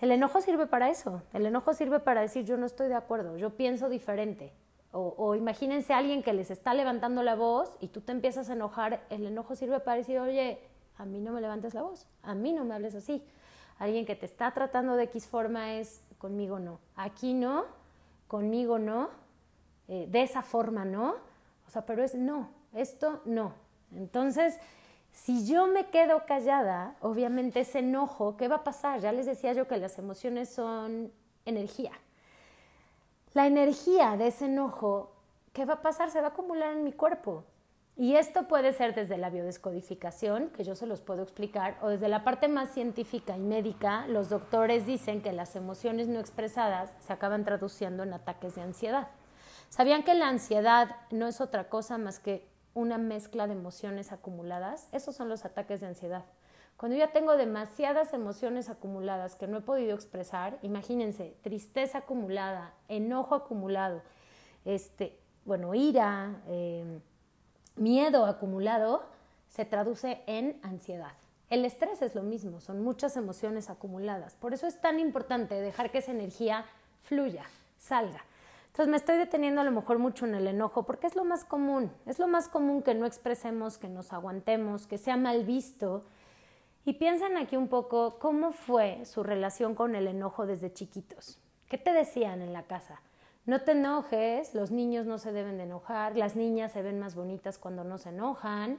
El 0.00 0.10
enojo 0.10 0.40
sirve 0.40 0.66
para 0.66 0.90
eso. 0.90 1.22
El 1.32 1.46
enojo 1.46 1.74
sirve 1.74 2.00
para 2.00 2.20
decir, 2.20 2.44
yo 2.44 2.56
no 2.56 2.66
estoy 2.66 2.88
de 2.88 2.94
acuerdo, 2.94 3.36
yo 3.36 3.50
pienso 3.50 3.88
diferente. 3.88 4.52
O, 4.94 5.34
imagínense 5.34 5.94
a 5.94 5.98
alguien 5.98 6.22
que 6.22 6.34
les 6.34 6.50
está 6.50 6.74
levantando 6.74 7.22
la 7.22 7.34
voz 7.34 7.78
y 7.80 7.88
tú 7.88 8.02
te 8.02 8.12
empiezas 8.12 8.50
a 8.50 8.52
enojar. 8.52 9.02
El 9.08 9.26
enojo 9.26 9.56
sirve 9.56 9.80
para 9.80 9.96
decir, 9.96 10.18
oye, 10.18 10.58
a 10.98 11.06
mí 11.06 11.18
no 11.20 11.32
me 11.32 11.40
levantes 11.40 11.72
la 11.72 11.82
voz, 11.82 12.06
a 12.22 12.34
mí 12.34 12.52
no 12.52 12.64
me 12.64 12.74
hables 12.74 12.94
así. 12.94 13.24
Alguien 13.78 14.04
que 14.04 14.14
te 14.14 14.26
está 14.26 14.50
tratando 14.50 14.94
de 14.96 15.04
X 15.04 15.26
forma 15.26 15.74
es, 15.74 16.02
conmigo 16.18 16.58
no. 16.58 16.78
Aquí 16.94 17.32
no, 17.32 17.64
conmigo 18.28 18.78
no, 18.78 19.08
eh, 19.88 20.06
de 20.10 20.22
esa 20.22 20.42
forma 20.42 20.84
no 20.84 21.32
o 21.66 21.70
sea, 21.72 21.86
pero 21.86 22.04
es 22.04 22.14
no, 22.14 22.50
esto 22.74 23.22
no. 23.24 23.54
Entonces, 23.94 24.58
si 25.10 25.46
yo 25.46 25.66
me 25.66 25.86
quedo 25.86 26.26
callada, 26.26 26.96
obviamente 27.00 27.60
ese 27.60 27.78
enojo, 27.78 28.36
¿qué 28.36 28.46
va 28.46 28.56
a 28.56 28.64
pasar? 28.64 29.00
Ya 29.00 29.10
les 29.10 29.24
decía 29.24 29.54
yo 29.54 29.66
que 29.66 29.78
las 29.78 29.98
emociones 29.98 30.50
son 30.50 31.10
energía. 31.46 31.92
La 33.34 33.46
energía 33.46 34.18
de 34.18 34.26
ese 34.26 34.44
enojo, 34.44 35.10
¿qué 35.54 35.64
va 35.64 35.74
a 35.74 35.82
pasar? 35.82 36.10
Se 36.10 36.20
va 36.20 36.26
a 36.26 36.30
acumular 36.30 36.72
en 36.72 36.84
mi 36.84 36.92
cuerpo. 36.92 37.44
Y 37.96 38.16
esto 38.16 38.46
puede 38.46 38.74
ser 38.74 38.94
desde 38.94 39.16
la 39.16 39.30
biodescodificación, 39.30 40.50
que 40.50 40.64
yo 40.64 40.74
se 40.74 40.86
los 40.86 41.00
puedo 41.00 41.22
explicar, 41.22 41.78
o 41.80 41.88
desde 41.88 42.08
la 42.08 42.24
parte 42.24 42.48
más 42.48 42.74
científica 42.74 43.34
y 43.36 43.40
médica, 43.40 44.06
los 44.06 44.28
doctores 44.28 44.84
dicen 44.84 45.22
que 45.22 45.32
las 45.32 45.56
emociones 45.56 46.08
no 46.08 46.20
expresadas 46.20 46.90
se 47.00 47.12
acaban 47.14 47.44
traduciendo 47.44 48.02
en 48.02 48.12
ataques 48.12 48.54
de 48.54 48.62
ansiedad. 48.62 49.08
¿Sabían 49.70 50.02
que 50.02 50.14
la 50.14 50.28
ansiedad 50.28 50.96
no 51.10 51.26
es 51.26 51.40
otra 51.40 51.70
cosa 51.70 51.96
más 51.96 52.18
que 52.18 52.46
una 52.74 52.98
mezcla 52.98 53.46
de 53.46 53.54
emociones 53.54 54.12
acumuladas? 54.12 54.88
Esos 54.92 55.16
son 55.16 55.30
los 55.30 55.46
ataques 55.46 55.80
de 55.80 55.86
ansiedad. 55.86 56.26
Cuando 56.82 56.98
ya 56.98 57.12
tengo 57.12 57.36
demasiadas 57.36 58.12
emociones 58.12 58.68
acumuladas 58.68 59.36
que 59.36 59.46
no 59.46 59.58
he 59.58 59.60
podido 59.60 59.94
expresar, 59.94 60.58
imagínense, 60.62 61.36
tristeza 61.40 61.98
acumulada, 61.98 62.74
enojo 62.88 63.36
acumulado, 63.36 64.02
este, 64.64 65.16
bueno, 65.44 65.76
ira, 65.76 66.42
em, 66.48 67.00
miedo 67.76 68.26
acumulado, 68.26 69.04
se 69.48 69.64
traduce 69.64 70.24
en 70.26 70.58
ansiedad. 70.64 71.12
El 71.50 71.64
estrés 71.64 72.02
es 72.02 72.16
lo 72.16 72.24
mismo, 72.24 72.58
son 72.58 72.82
muchas 72.82 73.16
emociones 73.16 73.70
acumuladas. 73.70 74.34
Por 74.34 74.52
eso 74.52 74.66
es 74.66 74.80
tan 74.80 74.98
importante 74.98 75.54
dejar 75.54 75.92
que 75.92 75.98
esa 75.98 76.10
energía 76.10 76.64
fluya, 77.04 77.44
salga. 77.78 78.24
Entonces 78.66 78.88
me 78.88 78.96
estoy 78.96 79.18
deteniendo 79.18 79.60
a 79.60 79.64
lo 79.64 79.70
mejor 79.70 80.00
mucho 80.00 80.26
en 80.26 80.34
el 80.34 80.48
enojo 80.48 80.82
porque 80.82 81.06
es 81.06 81.14
lo 81.14 81.24
más 81.24 81.44
común, 81.44 81.92
es 82.06 82.18
lo 82.18 82.26
más 82.26 82.48
común 82.48 82.82
que 82.82 82.94
no 82.94 83.06
expresemos, 83.06 83.78
que 83.78 83.88
nos 83.88 84.12
aguantemos, 84.12 84.88
que 84.88 84.98
sea 84.98 85.16
mal 85.16 85.44
visto. 85.44 86.06
Y 86.84 86.94
piensen 86.94 87.36
aquí 87.36 87.56
un 87.56 87.68
poco 87.68 88.18
cómo 88.18 88.52
fue 88.52 89.04
su 89.04 89.22
relación 89.22 89.74
con 89.74 89.94
el 89.94 90.08
enojo 90.08 90.46
desde 90.46 90.72
chiquitos. 90.72 91.38
¿Qué 91.68 91.78
te 91.78 91.92
decían 91.92 92.42
en 92.42 92.52
la 92.52 92.64
casa? 92.64 93.00
No 93.46 93.62
te 93.62 93.72
enojes, 93.72 94.54
los 94.54 94.70
niños 94.70 95.06
no 95.06 95.18
se 95.18 95.32
deben 95.32 95.58
de 95.58 95.64
enojar, 95.64 96.16
las 96.16 96.36
niñas 96.36 96.72
se 96.72 96.82
ven 96.82 96.98
más 96.98 97.14
bonitas 97.14 97.58
cuando 97.58 97.84
no 97.84 97.98
se 97.98 98.10
enojan, 98.10 98.78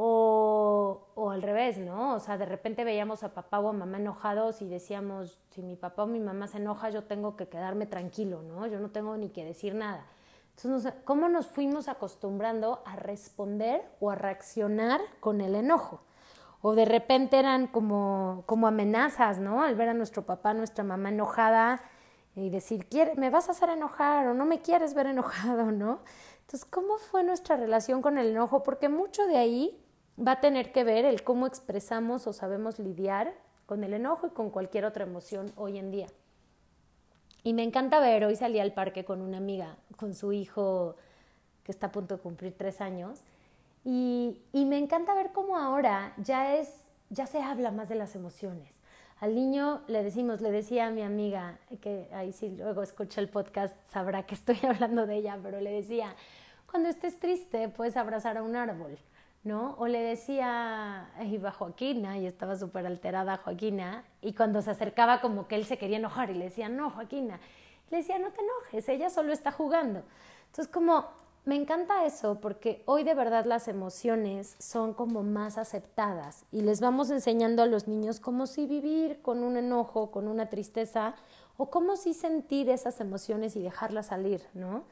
o, 0.00 1.08
o, 1.16 1.30
al 1.30 1.42
revés, 1.42 1.76
¿no? 1.78 2.14
O 2.14 2.20
sea, 2.20 2.38
de 2.38 2.46
repente 2.46 2.84
veíamos 2.84 3.24
a 3.24 3.34
papá 3.34 3.58
o 3.58 3.68
a 3.68 3.72
mamá 3.72 3.98
enojados 3.98 4.62
y 4.62 4.68
decíamos, 4.68 5.40
si 5.50 5.60
mi 5.60 5.74
papá 5.74 6.04
o 6.04 6.06
mi 6.06 6.20
mamá 6.20 6.46
se 6.46 6.58
enoja, 6.58 6.90
yo 6.90 7.04
tengo 7.04 7.36
que 7.36 7.48
quedarme 7.48 7.86
tranquilo, 7.86 8.42
¿no? 8.42 8.68
Yo 8.68 8.78
no 8.78 8.90
tengo 8.90 9.16
ni 9.16 9.30
que 9.30 9.44
decir 9.44 9.74
nada. 9.74 10.06
Entonces, 10.56 10.94
¿cómo 11.04 11.28
nos 11.28 11.48
fuimos 11.48 11.88
acostumbrando 11.88 12.80
a 12.84 12.94
responder 12.94 13.82
o 13.98 14.10
a 14.10 14.14
reaccionar 14.14 15.00
con 15.18 15.40
el 15.40 15.56
enojo? 15.56 16.00
O 16.60 16.74
de 16.74 16.84
repente 16.84 17.38
eran 17.38 17.66
como, 17.66 18.42
como 18.46 18.66
amenazas, 18.66 19.38
¿no? 19.38 19.62
Al 19.62 19.76
ver 19.76 19.88
a 19.88 19.94
nuestro 19.94 20.22
papá, 20.22 20.54
nuestra 20.54 20.84
mamá 20.84 21.10
enojada 21.10 21.80
y 22.34 22.50
decir, 22.50 22.86
¿me 23.16 23.30
vas 23.30 23.48
a 23.48 23.52
hacer 23.52 23.70
enojar 23.70 24.26
o 24.26 24.34
no 24.34 24.44
me 24.44 24.60
quieres 24.60 24.94
ver 24.94 25.06
enojado, 25.06 25.72
¿no? 25.72 26.00
Entonces, 26.40 26.64
¿cómo 26.64 26.98
fue 26.98 27.22
nuestra 27.24 27.56
relación 27.56 28.00
con 28.00 28.18
el 28.18 28.28
enojo? 28.28 28.62
Porque 28.62 28.88
mucho 28.88 29.26
de 29.26 29.36
ahí 29.36 29.84
va 30.18 30.32
a 30.32 30.40
tener 30.40 30.72
que 30.72 30.84
ver 30.84 31.04
el 31.04 31.22
cómo 31.22 31.46
expresamos 31.46 32.26
o 32.26 32.32
sabemos 32.32 32.78
lidiar 32.78 33.34
con 33.66 33.84
el 33.84 33.92
enojo 33.92 34.28
y 34.28 34.30
con 34.30 34.50
cualquier 34.50 34.84
otra 34.84 35.04
emoción 35.04 35.52
hoy 35.56 35.78
en 35.78 35.90
día. 35.90 36.06
Y 37.44 37.52
me 37.52 37.62
encanta 37.62 38.00
ver, 38.00 38.24
hoy 38.24 38.34
salí 38.34 38.58
al 38.58 38.72
parque 38.72 39.04
con 39.04 39.20
una 39.20 39.36
amiga, 39.36 39.76
con 39.96 40.14
su 40.14 40.32
hijo 40.32 40.96
que 41.62 41.72
está 41.72 41.88
a 41.88 41.92
punto 41.92 42.16
de 42.16 42.22
cumplir 42.22 42.54
tres 42.56 42.80
años, 42.80 43.20
y, 43.90 44.66
me 44.66 44.76
encanta 44.76 45.14
ver 45.14 45.32
cómo 45.32 45.56
ahora 45.56 46.12
ya 46.18 46.56
es, 46.56 46.68
ya 47.08 47.26
se 47.26 47.42
habla 47.42 47.70
más 47.70 47.88
de 47.88 47.94
las 47.94 48.14
emociones. 48.14 48.68
Al 49.18 49.34
niño 49.34 49.80
le 49.86 50.02
decimos, 50.02 50.42
le 50.42 50.50
decía 50.50 50.88
a 50.88 50.90
mi 50.90 51.00
amiga, 51.00 51.58
que 51.80 52.06
ahí 52.12 52.32
sí 52.32 52.50
luego 52.50 52.82
escucha 52.82 53.22
el 53.22 53.30
podcast 53.30 53.74
sabrá 53.90 54.24
que 54.24 54.34
estoy 54.34 54.58
hablando 54.68 55.06
de 55.06 55.16
ella, 55.16 55.38
pero 55.42 55.62
le 55.62 55.70
decía, 55.70 56.14
cuando 56.70 56.90
estés 56.90 57.18
triste 57.18 57.70
puedes 57.70 57.96
abrazar 57.96 58.36
a 58.36 58.42
un 58.42 58.56
árbol. 58.56 58.98
¿no? 59.42 59.74
O 59.78 59.86
le 59.86 60.00
decía, 60.00 61.08
iba 61.24 61.50
Joaquina 61.50 62.18
y 62.18 62.26
estaba 62.26 62.56
súper 62.56 62.84
alterada 62.84 63.38
Joaquina 63.38 64.04
y 64.20 64.34
cuando 64.34 64.60
se 64.60 64.72
acercaba 64.72 65.22
como 65.22 65.48
que 65.48 65.54
él 65.54 65.64
se 65.64 65.78
quería 65.78 65.96
enojar 65.96 66.28
y 66.28 66.34
le 66.34 66.46
decía, 66.46 66.68
no, 66.68 66.90
Joaquina, 66.90 67.40
le 67.88 67.96
decía, 67.96 68.18
no 68.18 68.32
te 68.32 68.42
enojes, 68.42 68.86
ella 68.90 69.08
solo 69.08 69.32
está 69.32 69.50
jugando. 69.50 70.02
Entonces 70.48 70.68
como 70.68 71.06
me 71.48 71.56
encanta 71.56 72.04
eso 72.04 72.40
porque 72.40 72.82
hoy 72.84 73.04
de 73.04 73.14
verdad 73.14 73.46
las 73.46 73.68
emociones 73.68 74.54
son 74.58 74.92
como 74.92 75.22
más 75.22 75.56
aceptadas 75.56 76.44
y 76.52 76.60
les 76.60 76.80
vamos 76.80 77.10
enseñando 77.10 77.62
a 77.62 77.66
los 77.66 77.88
niños 77.88 78.20
cómo 78.20 78.46
sí 78.46 78.66
vivir 78.66 79.22
con 79.22 79.42
un 79.42 79.56
enojo, 79.56 80.10
con 80.10 80.28
una 80.28 80.50
tristeza 80.50 81.14
o 81.56 81.70
cómo 81.70 81.96
sí 81.96 82.12
sentir 82.12 82.68
esas 82.68 83.00
emociones 83.00 83.56
y 83.56 83.62
dejarlas 83.62 84.08
salir, 84.08 84.42
¿no? 84.52 84.84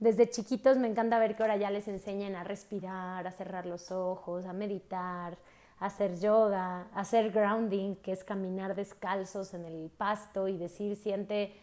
desde 0.00 0.28
chiquitos 0.28 0.78
me 0.78 0.88
encanta 0.88 1.20
ver 1.20 1.36
que 1.36 1.44
ahora 1.44 1.56
ya 1.56 1.70
les 1.70 1.86
enseñan 1.86 2.34
a 2.34 2.42
respirar, 2.42 3.24
a 3.24 3.30
cerrar 3.30 3.66
los 3.66 3.92
ojos, 3.92 4.46
a 4.46 4.52
meditar, 4.52 5.38
a 5.78 5.86
hacer 5.86 6.18
yoga, 6.18 6.88
a 6.92 7.00
hacer 7.00 7.30
grounding, 7.30 7.94
que 7.94 8.10
es 8.10 8.24
caminar 8.24 8.74
descalzos 8.74 9.54
en 9.54 9.64
el 9.64 9.90
pasto 9.96 10.48
y 10.48 10.58
decir, 10.58 10.96
siente 10.96 11.54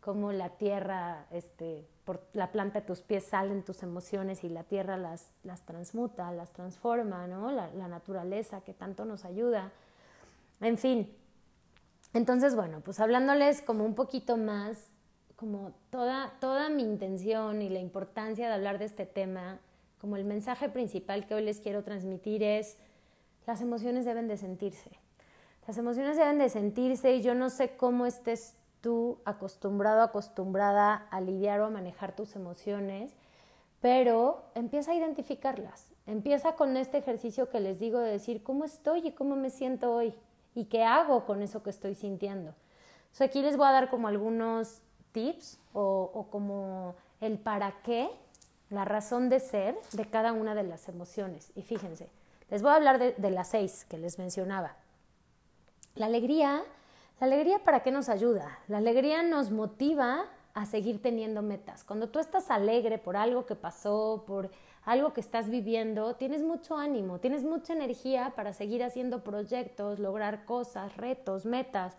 cómo 0.00 0.30
la 0.30 0.50
tierra, 0.50 1.26
este, 1.32 1.88
por 2.08 2.22
la 2.32 2.50
planta 2.52 2.80
de 2.80 2.86
tus 2.86 3.02
pies 3.02 3.24
salen 3.24 3.62
tus 3.62 3.82
emociones 3.82 4.42
y 4.42 4.48
la 4.48 4.64
tierra 4.64 4.96
las, 4.96 5.28
las 5.44 5.60
transmuta, 5.66 6.32
las 6.32 6.54
transforma, 6.54 7.26
¿no? 7.26 7.50
La, 7.50 7.68
naturaleza 7.86 8.62
que 8.62 8.72
tanto 8.72 9.04
nos 9.04 9.26
ayuda. 9.26 9.72
En 10.62 10.78
fin, 10.78 11.14
entonces, 12.14 12.56
bueno, 12.56 12.80
pues 12.80 12.98
hablándoles 12.98 13.60
como 13.60 13.84
un 13.84 13.94
poquito 13.94 14.38
más 14.38 14.86
como 15.36 15.72
toda, 15.90 16.32
toda 16.40 16.70
mi 16.70 16.82
intención 16.82 17.60
y 17.60 17.68
la 17.68 17.78
importancia 17.78 18.48
de 18.48 18.54
hablar 18.54 18.78
de 18.78 18.86
este 18.86 19.04
tema, 19.04 19.58
como 20.00 20.16
el 20.16 20.24
mensaje 20.24 20.70
principal 20.70 21.26
que 21.26 21.34
hoy 21.34 21.42
les 21.42 21.60
quiero 21.60 21.84
transmitir 21.84 22.42
es, 22.42 22.78
las 23.46 23.60
emociones 23.60 24.06
deben 24.06 24.28
de 24.28 24.38
sentirse. 24.38 24.92
Las 25.66 25.76
emociones 25.76 26.16
deben 26.16 26.38
de 26.38 26.48
sentirse 26.48 27.14
y 27.14 27.20
yo 27.20 27.34
no 27.34 27.50
sé 27.50 27.76
cómo 27.76 28.06
estés 28.06 28.54
acostumbrado, 29.24 30.02
acostumbrada 30.02 30.94
a 31.10 31.20
lidiar 31.20 31.60
o 31.60 31.70
manejar 31.70 32.14
tus 32.14 32.36
emociones, 32.36 33.14
pero 33.80 34.42
empieza 34.54 34.92
a 34.92 34.94
identificarlas. 34.94 35.92
Empieza 36.06 36.54
con 36.54 36.76
este 36.76 36.98
ejercicio 36.98 37.50
que 37.50 37.60
les 37.60 37.78
digo 37.78 37.98
de 38.00 38.10
decir 38.10 38.42
cómo 38.42 38.64
estoy 38.64 39.06
y 39.06 39.12
cómo 39.12 39.36
me 39.36 39.50
siento 39.50 39.94
hoy 39.94 40.14
y 40.54 40.64
qué 40.64 40.84
hago 40.84 41.26
con 41.26 41.42
eso 41.42 41.62
que 41.62 41.70
estoy 41.70 41.94
sintiendo. 41.94 42.54
aquí 43.20 43.42
les 43.42 43.56
voy 43.56 43.66
a 43.66 43.72
dar 43.72 43.90
como 43.90 44.08
algunos 44.08 44.80
tips 45.12 45.58
o, 45.72 46.26
como 46.30 46.94
el 47.20 47.38
para 47.38 47.82
qué, 47.82 48.08
la 48.70 48.84
razón 48.84 49.28
de 49.28 49.40
ser 49.40 49.78
de 49.92 50.08
cada 50.08 50.32
una 50.32 50.54
de 50.54 50.62
las 50.62 50.88
emociones. 50.88 51.52
Y 51.54 51.62
fíjense, 51.62 52.08
les 52.50 52.62
voy 52.62 52.72
a 52.72 52.76
hablar 52.76 53.16
de 53.16 53.30
las 53.30 53.48
seis 53.48 53.84
que 53.84 53.98
les 53.98 54.18
mencionaba. 54.18 54.76
La 55.94 56.06
alegría, 56.06 56.62
la 57.20 57.26
alegría 57.26 57.58
para 57.60 57.80
qué 57.80 57.90
nos 57.90 58.08
ayuda? 58.08 58.58
La 58.68 58.78
alegría 58.78 59.22
nos 59.22 59.50
motiva 59.50 60.26
a 60.54 60.66
seguir 60.66 61.02
teniendo 61.02 61.42
metas. 61.42 61.84
Cuando 61.84 62.08
tú 62.08 62.18
estás 62.18 62.50
alegre 62.50 62.98
por 62.98 63.16
algo 63.16 63.46
que 63.46 63.54
pasó, 63.54 64.24
por 64.26 64.50
algo 64.84 65.12
que 65.12 65.20
estás 65.20 65.50
viviendo, 65.50 66.14
tienes 66.14 66.42
mucho 66.42 66.76
ánimo, 66.76 67.18
tienes 67.18 67.42
mucha 67.44 67.72
energía 67.72 68.32
para 68.34 68.52
seguir 68.52 68.82
haciendo 68.82 69.22
proyectos, 69.22 69.98
lograr 69.98 70.44
cosas, 70.44 70.96
retos, 70.96 71.44
metas. 71.44 71.94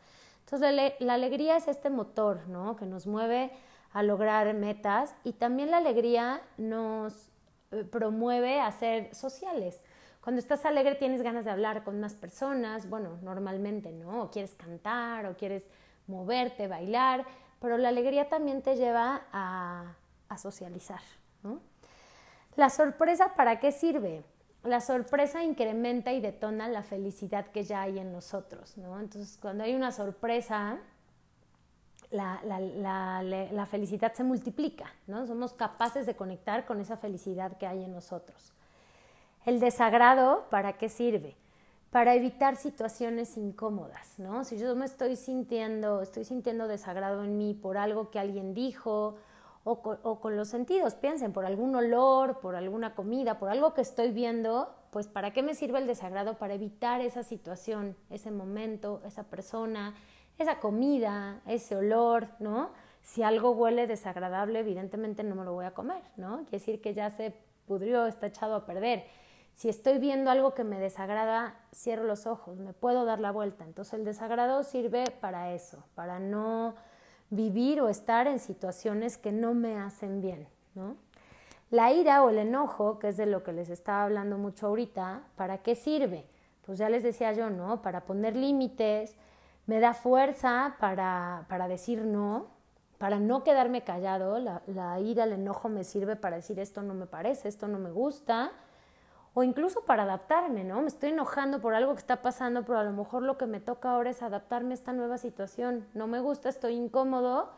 Entonces 0.46 0.94
la, 1.00 1.14
alegría 1.14 1.58
es 1.58 1.68
este 1.68 1.90
motor, 1.90 2.48
¿no? 2.48 2.76
Que 2.76 2.86
nos 2.86 3.06
mueve 3.06 3.52
a 3.94 4.04
lograr 4.04 4.54
metas 4.54 5.14
y 5.24 5.34
también 5.34 5.72
la 5.72 5.78
alegría 5.78 6.42
nos 6.58 7.14
eh, 7.72 7.84
promueve 7.84 8.60
a 8.60 8.72
ser 8.72 9.14
sociales. 9.14 9.82
Cuando 10.30 10.42
estás 10.42 10.64
alegre 10.64 10.94
tienes 10.94 11.24
ganas 11.24 11.44
de 11.44 11.50
hablar 11.50 11.84
con 11.84 12.00
más 12.00 12.14
personas, 12.14 12.88
bueno, 12.88 13.18
normalmente, 13.24 13.92
¿no? 13.92 14.22
O 14.22 14.30
quieres 14.30 14.54
cantar 14.54 15.26
o 15.26 15.36
quieres 15.36 15.64
moverte, 16.06 16.68
bailar, 16.68 17.26
pero 17.60 17.80
la 17.80 17.90
alegría 17.90 18.30
también 18.30 18.62
te 18.62 18.76
lleva 18.76 19.24
a, 19.34 19.96
socializar, 20.38 21.02
¿no? 21.42 21.62
La 22.58 22.70
sorpresa, 22.70 23.34
¿para 23.36 23.60
qué 23.60 23.72
sirve? 23.72 24.24
la 24.62 24.82
sorpresa 24.82 25.44
incrementa 25.44 26.14
y 26.14 26.22
detona 26.22 26.68
la 26.68 26.84
felicidad 26.84 27.48
que 27.48 27.64
ya 27.64 27.82
hay 27.82 27.98
en 27.98 28.12
nosotros, 28.12 28.78
¿no? 28.78 29.00
Entonces, 29.00 29.36
cuando 29.42 29.64
hay 29.64 29.74
una 29.74 29.92
sorpresa, 29.92 30.78
la, 32.12 32.40
la, 32.46 33.66
felicidad 33.66 34.14
se 34.14 34.24
multiplica, 34.24 34.94
¿no? 35.08 35.26
Somos 35.26 35.54
capaces 35.54 36.06
de 36.06 36.16
conectar 36.16 36.68
con 36.68 36.80
esa 36.80 36.98
felicidad 36.98 37.58
que 37.58 37.66
hay 37.66 37.84
en 37.84 37.94
nosotros. 37.94 38.54
El 39.46 39.60
desagrado, 39.60 40.46
¿para 40.50 40.74
qué 40.78 40.90
sirve? 40.90 41.36
Para 41.92 42.14
evitar 42.14 42.56
situaciones 42.56 43.38
incómodas, 43.38 44.20
¿no? 44.20 44.44
Si 44.44 44.58
yo 44.58 44.76
me 44.76 44.86
estoy 44.86 45.16
sintiendo, 45.16 46.02
estoy 46.02 46.24
sintiendo 46.24 46.68
desagrado 46.68 47.24
en 47.24 47.38
mí 47.38 47.54
por 47.54 47.78
algo 47.78 48.12
que 48.12 48.20
alguien 48.20 48.54
dijo, 48.54 49.18
o 49.64 50.20
con, 50.20 50.38
los 50.38 50.48
sentidos. 50.48 50.96
Piensen, 50.96 51.34
por 51.34 51.46
algún 51.46 51.76
olor, 51.76 52.40
por 52.40 52.56
alguna 52.56 52.96
comida, 52.96 53.40
por 53.40 53.50
algo 53.50 53.74
que 53.74 53.82
estoy 53.82 54.12
viendo, 54.12 54.74
pues 54.92 55.08
¿para 55.08 55.32
qué 55.32 55.44
me 55.44 55.54
sirve 55.54 55.80
el 55.80 55.88
desagrado? 55.88 56.38
Para 56.38 56.54
evitar 56.54 57.02
esa 57.02 57.24
situación, 57.24 57.96
ese 58.10 58.32
momento, 58.32 59.02
esa 59.06 59.24
persona, 59.24 59.96
esa 60.38 60.60
comida, 60.60 61.42
ese 61.46 61.76
olor, 61.76 62.30
¿no? 62.40 62.72
Si 63.02 63.24
algo 63.24 63.52
huele 63.52 63.88
desagradable, 63.88 64.60
evidentemente 64.60 65.24
no 65.24 65.36
me 65.36 65.44
lo 65.44 65.54
voy 65.54 65.66
a 65.66 65.74
comer, 65.74 66.02
¿no? 66.18 66.38
Quiere 66.40 66.60
decir 66.60 66.82
que 66.82 66.94
ya 66.94 67.10
se 67.10 67.34
pudrió, 67.68 68.06
está 68.08 68.28
echado 68.28 68.56
a 68.56 68.66
perder. 68.66 69.06
Si 69.60 69.68
estoy 69.68 69.98
viendo 69.98 70.32
algo 70.32 70.54
que 70.54 70.64
me 70.64 70.80
desagrada, 70.80 71.54
cierro 71.76 72.06
los 72.06 72.28
ojos, 72.28 72.58
me 72.60 72.72
puedo 72.72 73.04
dar 73.04 73.20
la 73.20 73.34
vuelta. 73.34 73.66
Entonces 73.66 73.94
el 73.94 74.06
desagrado 74.06 74.64
sirve 74.64 75.04
para 75.20 75.52
eso, 75.52 75.84
para 75.96 76.18
no 76.18 76.76
vivir 77.30 77.82
o 77.82 77.90
estar 77.90 78.28
en 78.28 78.40
situaciones 78.40 79.18
que 79.18 79.34
no 79.34 79.54
me 79.54 79.78
hacen 79.78 80.22
bien, 80.22 80.48
¿no? 80.76 80.96
La 81.72 81.92
ira 81.92 82.24
o 82.24 82.30
el 82.30 82.38
enojo, 82.38 83.00
que 83.00 83.10
es 83.10 83.18
de 83.18 83.26
lo 83.26 83.44
que 83.44 83.52
les 83.52 83.70
estaba 83.70 84.06
hablando 84.06 84.38
mucho 84.38 84.68
ahorita, 84.68 85.24
¿para 85.36 85.58
qué 85.58 85.76
sirve? 85.76 86.26
Pues 86.66 86.78
ya 86.78 86.88
les 86.88 87.04
decía 87.04 87.34
yo, 87.34 87.50
¿no? 87.50 87.82
Para 87.82 88.06
poner 88.06 88.38
límites, 88.38 89.18
me 89.66 89.82
da 89.82 89.94
fuerza 89.94 90.78
para, 90.80 91.48
para 91.50 91.68
decir 91.68 92.06
no, 92.06 92.48
para 92.98 93.20
no 93.20 93.44
quedarme 93.44 93.84
callado, 93.84 94.40
la, 94.40 94.62
la 94.68 95.02
ira, 95.02 95.26
el 95.26 95.34
enojo 95.34 95.68
me 95.68 95.84
sirve 95.84 96.16
para 96.16 96.38
decir 96.38 96.62
esto 96.62 96.82
no 96.82 96.94
me 96.94 97.08
parece, 97.08 97.50
esto 97.50 97.68
no 97.68 97.78
me 97.78 97.92
gusta, 97.92 98.54
o 99.34 99.44
incluso 99.44 99.86
para 99.86 100.04
adaptarme, 100.04 100.64
¿no? 100.64 100.82
Me 100.82 100.88
estoy 100.88 101.10
enojando 101.10 101.62
por 101.62 101.74
algo 101.74 101.94
que 101.94 102.00
está 102.00 102.22
pasando, 102.22 102.64
pero 102.64 102.80
a 102.80 102.84
lo 102.84 102.92
mejor 102.92 103.24
lo 103.24 103.38
que 103.38 103.46
me 103.46 103.60
toca 103.60 103.92
ahora 103.92 104.10
es 104.10 104.22
adaptarme 104.22 104.72
a 104.72 104.74
esta 104.74 104.94
nueva 104.94 105.18
situación. 105.18 105.88
No 105.94 106.08
me 106.08 106.20
gusta, 106.20 106.50
estoy 106.50 106.74
incómodo, 106.74 107.52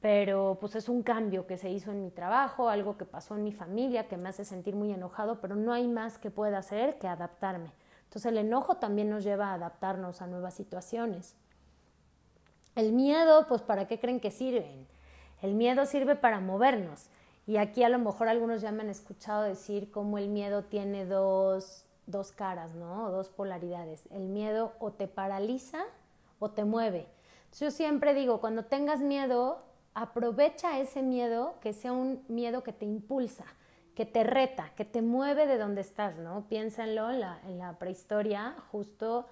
pero 0.00 0.58
pues 0.60 0.76
es 0.76 0.88
un 0.88 1.02
cambio 1.02 1.46
que 1.46 1.58
se 1.58 1.70
hizo 1.70 1.90
en 1.90 2.02
mi 2.02 2.10
trabajo, 2.10 2.68
algo 2.68 2.96
que 2.96 3.04
pasó 3.04 3.36
en 3.36 3.44
mi 3.44 3.52
familia 3.52 4.08
que 4.08 4.16
me 4.16 4.28
hace 4.28 4.44
sentir 4.44 4.74
muy 4.76 4.92
enojado, 4.92 5.40
pero 5.40 5.56
no 5.56 5.72
hay 5.72 5.88
más 5.88 6.18
que 6.18 6.30
pueda 6.30 6.58
hacer 6.58 6.98
que 6.98 7.08
adaptarme. 7.08 7.70
Entonces 8.04 8.26
el 8.26 8.38
enojo 8.38 8.76
también 8.76 9.10
nos 9.10 9.24
lleva 9.24 9.48
a 9.48 9.54
adaptarnos 9.54 10.22
a 10.22 10.26
nuevas 10.26 10.54
situaciones. 10.54 11.36
El 12.74 12.92
miedo, 12.92 13.46
pues 13.46 13.62
¿para 13.62 13.86
qué 13.86 13.98
creen 14.00 14.20
que 14.20 14.30
sirven? 14.30 14.86
El 15.42 15.54
miedo 15.54 15.86
sirve 15.86 16.16
para 16.16 16.40
movernos. 16.40 17.08
Y 17.46 17.58
aquí 17.58 17.82
a 17.82 17.88
lo 17.88 17.98
mejor 17.98 18.28
algunos 18.28 18.62
ya 18.62 18.72
me 18.72 18.82
han 18.82 18.90
escuchado 18.90 19.42
decir 19.42 19.90
cómo 19.90 20.18
el 20.18 20.28
miedo 20.28 20.64
tiene 20.64 21.04
dos, 21.04 21.86
dos 22.06 22.32
caras, 22.32 22.74
¿no? 22.74 23.10
Dos 23.10 23.28
polaridades. 23.28 24.08
El 24.10 24.28
miedo 24.28 24.72
o 24.78 24.92
te 24.92 25.08
paraliza 25.08 25.84
o 26.38 26.50
te 26.50 26.64
mueve. 26.64 27.06
yo 27.58 27.70
siempre 27.70 28.14
digo, 28.14 28.40
cuando 28.40 28.64
tengas 28.64 29.00
miedo, 29.00 29.58
aprovecha 29.94 30.78
ese 30.80 31.02
miedo 31.02 31.54
que 31.60 31.72
sea 31.72 31.92
un 31.92 32.24
miedo 32.28 32.62
que 32.62 32.72
te 32.72 32.84
impulsa, 32.84 33.44
que 33.94 34.06
te 34.06 34.24
reta, 34.24 34.72
que 34.74 34.84
te 34.84 35.02
mueve 35.02 35.46
de 35.46 35.58
donde 35.58 35.82
estás, 35.82 36.16
¿no? 36.16 36.46
Piénsenlo 36.48 37.10
en 37.10 37.20
la, 37.20 37.40
en 37.46 37.58
la 37.58 37.78
prehistoria, 37.78 38.56
justo 38.72 39.26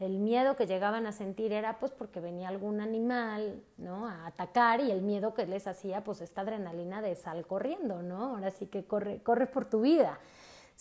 el 0.00 0.18
miedo 0.18 0.56
que 0.56 0.66
llegaban 0.66 1.06
a 1.06 1.12
sentir 1.12 1.52
era 1.52 1.78
pues 1.78 1.92
porque 1.92 2.20
venía 2.20 2.48
algún 2.48 2.80
animal, 2.80 3.62
¿no? 3.76 4.08
A 4.08 4.26
atacar 4.26 4.80
y 4.80 4.90
el 4.90 5.02
miedo 5.02 5.34
que 5.34 5.46
les 5.46 5.66
hacía 5.66 6.02
pues 6.02 6.22
esta 6.22 6.40
adrenalina 6.40 7.02
de 7.02 7.14
sal 7.16 7.46
corriendo, 7.46 8.02
¿no? 8.02 8.34
Ahora 8.34 8.50
sí 8.50 8.66
que 8.66 8.86
corre, 8.86 9.22
corre 9.22 9.46
por 9.46 9.66
tu 9.66 9.82
vida. 9.82 10.18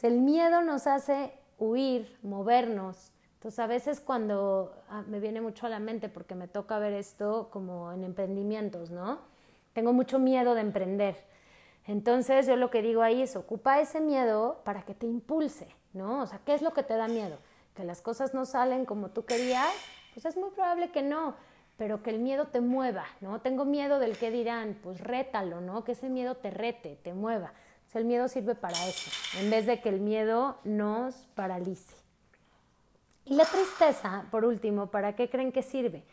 el 0.02 0.22
miedo 0.22 0.62
nos 0.62 0.88
hace 0.88 1.34
huir, 1.58 2.18
movernos. 2.24 3.12
Entonces 3.34 3.60
a 3.60 3.68
veces 3.68 4.00
cuando 4.00 4.74
ah, 4.90 5.04
me 5.06 5.20
viene 5.20 5.42
mucho 5.42 5.66
a 5.66 5.70
la 5.70 5.80
mente 5.80 6.08
porque 6.08 6.34
me 6.34 6.48
toca 6.48 6.80
ver 6.80 6.94
esto 6.94 7.50
como 7.52 7.92
en 7.92 8.06
emprendimientos, 8.06 8.90
¿no? 8.90 9.20
Tengo 9.74 9.92
mucho 9.92 10.18
miedo 10.18 10.56
de 10.56 10.62
emprender. 10.62 11.18
Entonces 11.86 12.48
yo 12.48 12.56
lo 12.56 12.70
que 12.70 12.82
digo 12.82 13.02
ahí 13.02 13.22
es 13.22 13.36
ocupa 13.36 13.82
ese 13.82 14.00
miedo 14.00 14.62
para 14.64 14.84
que 14.84 14.94
te 14.94 15.08
impulse, 15.08 15.68
¿no? 15.92 16.22
O 16.22 16.26
sea, 16.26 16.40
¿qué 16.46 16.54
es 16.54 16.62
lo 16.62 16.72
que 16.72 16.84
te 16.84 16.96
da 16.96 17.10
miedo? 17.10 17.38
Que 17.80 17.86
las 17.86 18.02
cosas 18.02 18.34
no 18.34 18.46
salen 18.46 18.84
como 18.84 19.12
tú 19.12 19.24
querías, 19.24 19.74
pues 20.14 20.26
es 20.26 20.36
muy 20.36 20.50
probable 20.50 20.92
que 20.92 21.02
no, 21.02 21.36
pero 21.78 22.04
que 22.04 22.10
el 22.10 22.20
miedo 22.20 22.48
te 22.48 22.60
mueva, 22.60 23.06
¿no? 23.22 23.40
Tengo 23.40 23.64
miedo 23.64 24.00
del 24.00 24.18
que 24.18 24.32
dirán, 24.32 24.78
pues 24.84 25.00
rétalo, 25.00 25.62
¿no? 25.62 25.86
Que 25.86 25.94
ese 25.94 26.10
miedo 26.10 26.36
te 26.36 26.52
rete, 26.52 26.98
te 27.02 27.14
mueva. 27.14 27.54
El 27.94 28.04
miedo 28.04 28.28
sirve 28.28 28.54
para 28.54 28.76
eso, 28.86 29.10
en 29.40 29.50
vez 29.50 29.66
de 29.66 29.80
que 29.80 29.88
el 29.88 30.02
miedo 30.02 30.58
nos 30.66 31.16
paralice. 31.36 31.96
Y 33.24 33.36
la 33.36 33.46
tristeza, 33.46 34.26
por 34.30 34.44
último, 34.44 34.88
¿para 34.88 35.16
qué 35.16 35.30
creen 35.30 35.54
que 35.54 35.64
sirve? 35.64 36.04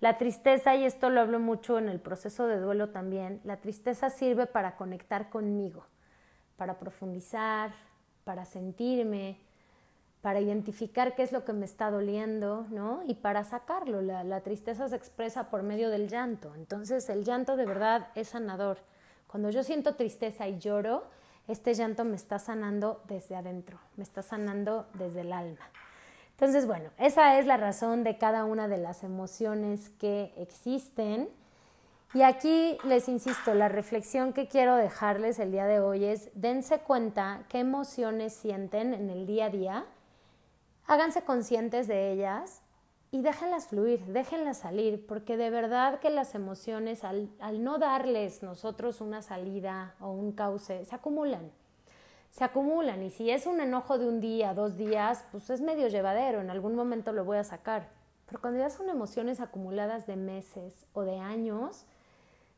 La 0.00 0.18
tristeza, 0.18 0.74
y 0.74 0.84
esto 0.84 1.08
lo 1.08 1.20
hablo 1.20 1.38
mucho 1.38 1.78
en 1.78 1.88
el 1.88 2.00
proceso 2.00 2.48
de 2.48 2.58
duelo 2.58 2.88
también, 2.88 3.40
la 3.44 3.58
tristeza 3.58 4.10
sirve 4.10 4.46
para 4.46 4.74
conectar 4.74 5.30
conmigo, 5.30 5.86
para 6.56 6.80
profundizar, 6.80 7.72
para 8.24 8.44
sentirme, 8.44 9.38
para 10.22 10.40
identificar 10.40 11.16
qué 11.16 11.24
es 11.24 11.32
lo 11.32 11.44
que 11.44 11.52
me 11.52 11.66
está 11.66 11.90
doliendo, 11.90 12.64
¿no? 12.70 13.02
Y 13.06 13.14
para 13.14 13.42
sacarlo. 13.42 14.00
La, 14.00 14.40
tristeza 14.40 14.88
se 14.88 14.94
expresa 14.94 15.50
por 15.50 15.64
medio 15.64 15.90
del 15.90 16.08
llanto. 16.08 16.54
Entonces 16.54 17.08
el 17.10 17.24
llanto 17.24 17.56
de 17.56 17.66
verdad 17.66 18.08
es 18.14 18.28
sanador. 18.28 18.78
Cuando 19.26 19.50
yo 19.50 19.64
siento 19.64 19.96
tristeza 19.96 20.46
y 20.46 20.58
lloro, 20.58 21.04
este 21.48 21.74
llanto 21.74 22.04
me 22.04 22.14
está 22.14 22.38
sanando 22.38 23.02
desde 23.08 23.34
adentro, 23.34 23.80
me 23.96 24.04
está 24.04 24.22
sanando 24.22 24.86
desde 24.94 25.22
el 25.22 25.32
alma. 25.32 25.68
Entonces, 26.30 26.66
bueno, 26.66 26.90
esa 26.98 27.38
es 27.38 27.46
la 27.46 27.56
razón 27.56 28.04
de 28.04 28.16
cada 28.16 28.44
una 28.44 28.68
de 28.68 28.78
las 28.78 29.02
emociones 29.02 29.88
que 29.98 30.32
existen. 30.36 31.28
Y 32.14 32.22
aquí 32.22 32.78
les 32.84 33.08
insisto, 33.08 33.54
la 33.54 33.68
reflexión 33.68 34.32
que 34.32 34.46
quiero 34.46 34.76
dejarles 34.76 35.40
el 35.40 35.50
día 35.50 35.66
de 35.66 35.80
hoy 35.80 36.04
es 36.04 36.30
dense 36.34 36.78
cuenta 36.78 37.42
qué 37.48 37.58
emociones 37.58 38.34
sienten 38.34 38.94
en 38.94 39.10
el 39.10 39.26
día 39.26 39.46
a 39.46 39.50
día 39.50 39.86
háganse 40.86 41.22
conscientes 41.22 41.86
de 41.88 42.12
ellas 42.12 42.62
y 43.10 43.20
déjenlas 43.20 43.68
fluir, 43.68 44.04
déjenlas 44.06 44.58
salir, 44.58 45.06
porque 45.06 45.36
de 45.36 45.50
verdad 45.50 46.00
que 46.00 46.08
las 46.08 46.34
emociones, 46.34 47.04
al, 47.04 47.28
no 47.62 47.78
darles 47.78 48.42
nosotros 48.42 49.00
una 49.00 49.20
salida 49.20 49.94
o 50.00 50.10
un 50.10 50.32
cauce, 50.32 50.84
se 50.84 50.94
acumulan. 50.94 51.50
Se 52.30 52.44
acumulan 52.44 53.02
y 53.02 53.10
si 53.10 53.30
es 53.30 53.44
un 53.44 53.60
enojo 53.60 53.98
de 53.98 54.08
un 54.08 54.20
día, 54.20 54.54
dos 54.54 54.78
días, 54.78 55.26
pues 55.30 55.50
es 55.50 55.60
medio 55.60 55.88
llevadero, 55.88 56.40
en 56.40 56.48
algún 56.48 56.74
momento 56.74 57.12
lo 57.12 57.26
voy 57.26 57.36
a 57.36 57.44
sacar. 57.44 57.88
Pero 58.24 58.40
cuando 58.40 58.60
ya 58.60 58.70
son 58.70 58.88
emociones 58.88 59.40
acumuladas 59.40 60.06
de 60.06 60.16
meses 60.16 60.86
o 60.94 61.02
de 61.02 61.18
años, 61.18 61.84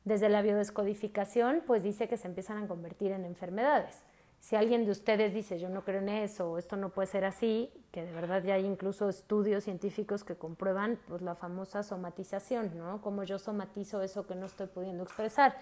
desde 0.05 0.29
la 0.29 0.43
biodescodificación, 0.43 1.63
pues 1.67 1.83
dice 1.83 2.09
que 2.09 2.17
se 2.17 2.29
empiezan 2.29 2.63
a 2.63 2.69
convertir 2.69 3.11
en 3.11 3.25
enfermedades. 3.25 4.05
Si 4.45 4.57
alguien 4.57 4.85
de 4.85 4.91
ustedes 4.91 5.33
dice 5.33 5.59
yo 5.59 5.71
no 5.71 5.85
creo 5.85 6.01
en 6.01 6.11
eso 6.11 6.59
esto 6.59 6.77
no 6.77 6.91
puede 6.91 7.09
ser 7.09 7.25
así, 7.25 7.73
que 7.91 8.05
de 8.05 8.13
verdad 8.13 8.45
ya 8.45 8.53
hay 8.53 8.67
incluso 8.67 9.09
estudios 9.09 9.65
científicos 9.65 10.23
que 10.23 10.37
comprueban 10.37 10.99
pues 11.09 11.23
la 11.23 11.35
famosa 11.35 11.83
somatización, 11.83 12.77
¿no? 12.77 13.01
Como 13.01 13.25
yo 13.25 13.39
somatizo 13.39 14.03
eso 14.03 14.27
que 14.27 14.35
no 14.35 14.45
estoy 14.45 14.67
pudiendo 14.67 15.03
expresar. 15.03 15.57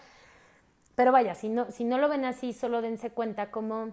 Pero 0.97 1.13
vaya, 1.13 1.37
si 1.37 1.49
no, 1.49 1.71
si 1.71 1.85
no 1.85 1.97
lo 1.97 2.09
ven 2.09 2.25
así, 2.25 2.53
solo 2.53 2.83
dense 2.83 3.11
cuenta 3.11 3.53
como 3.53 3.93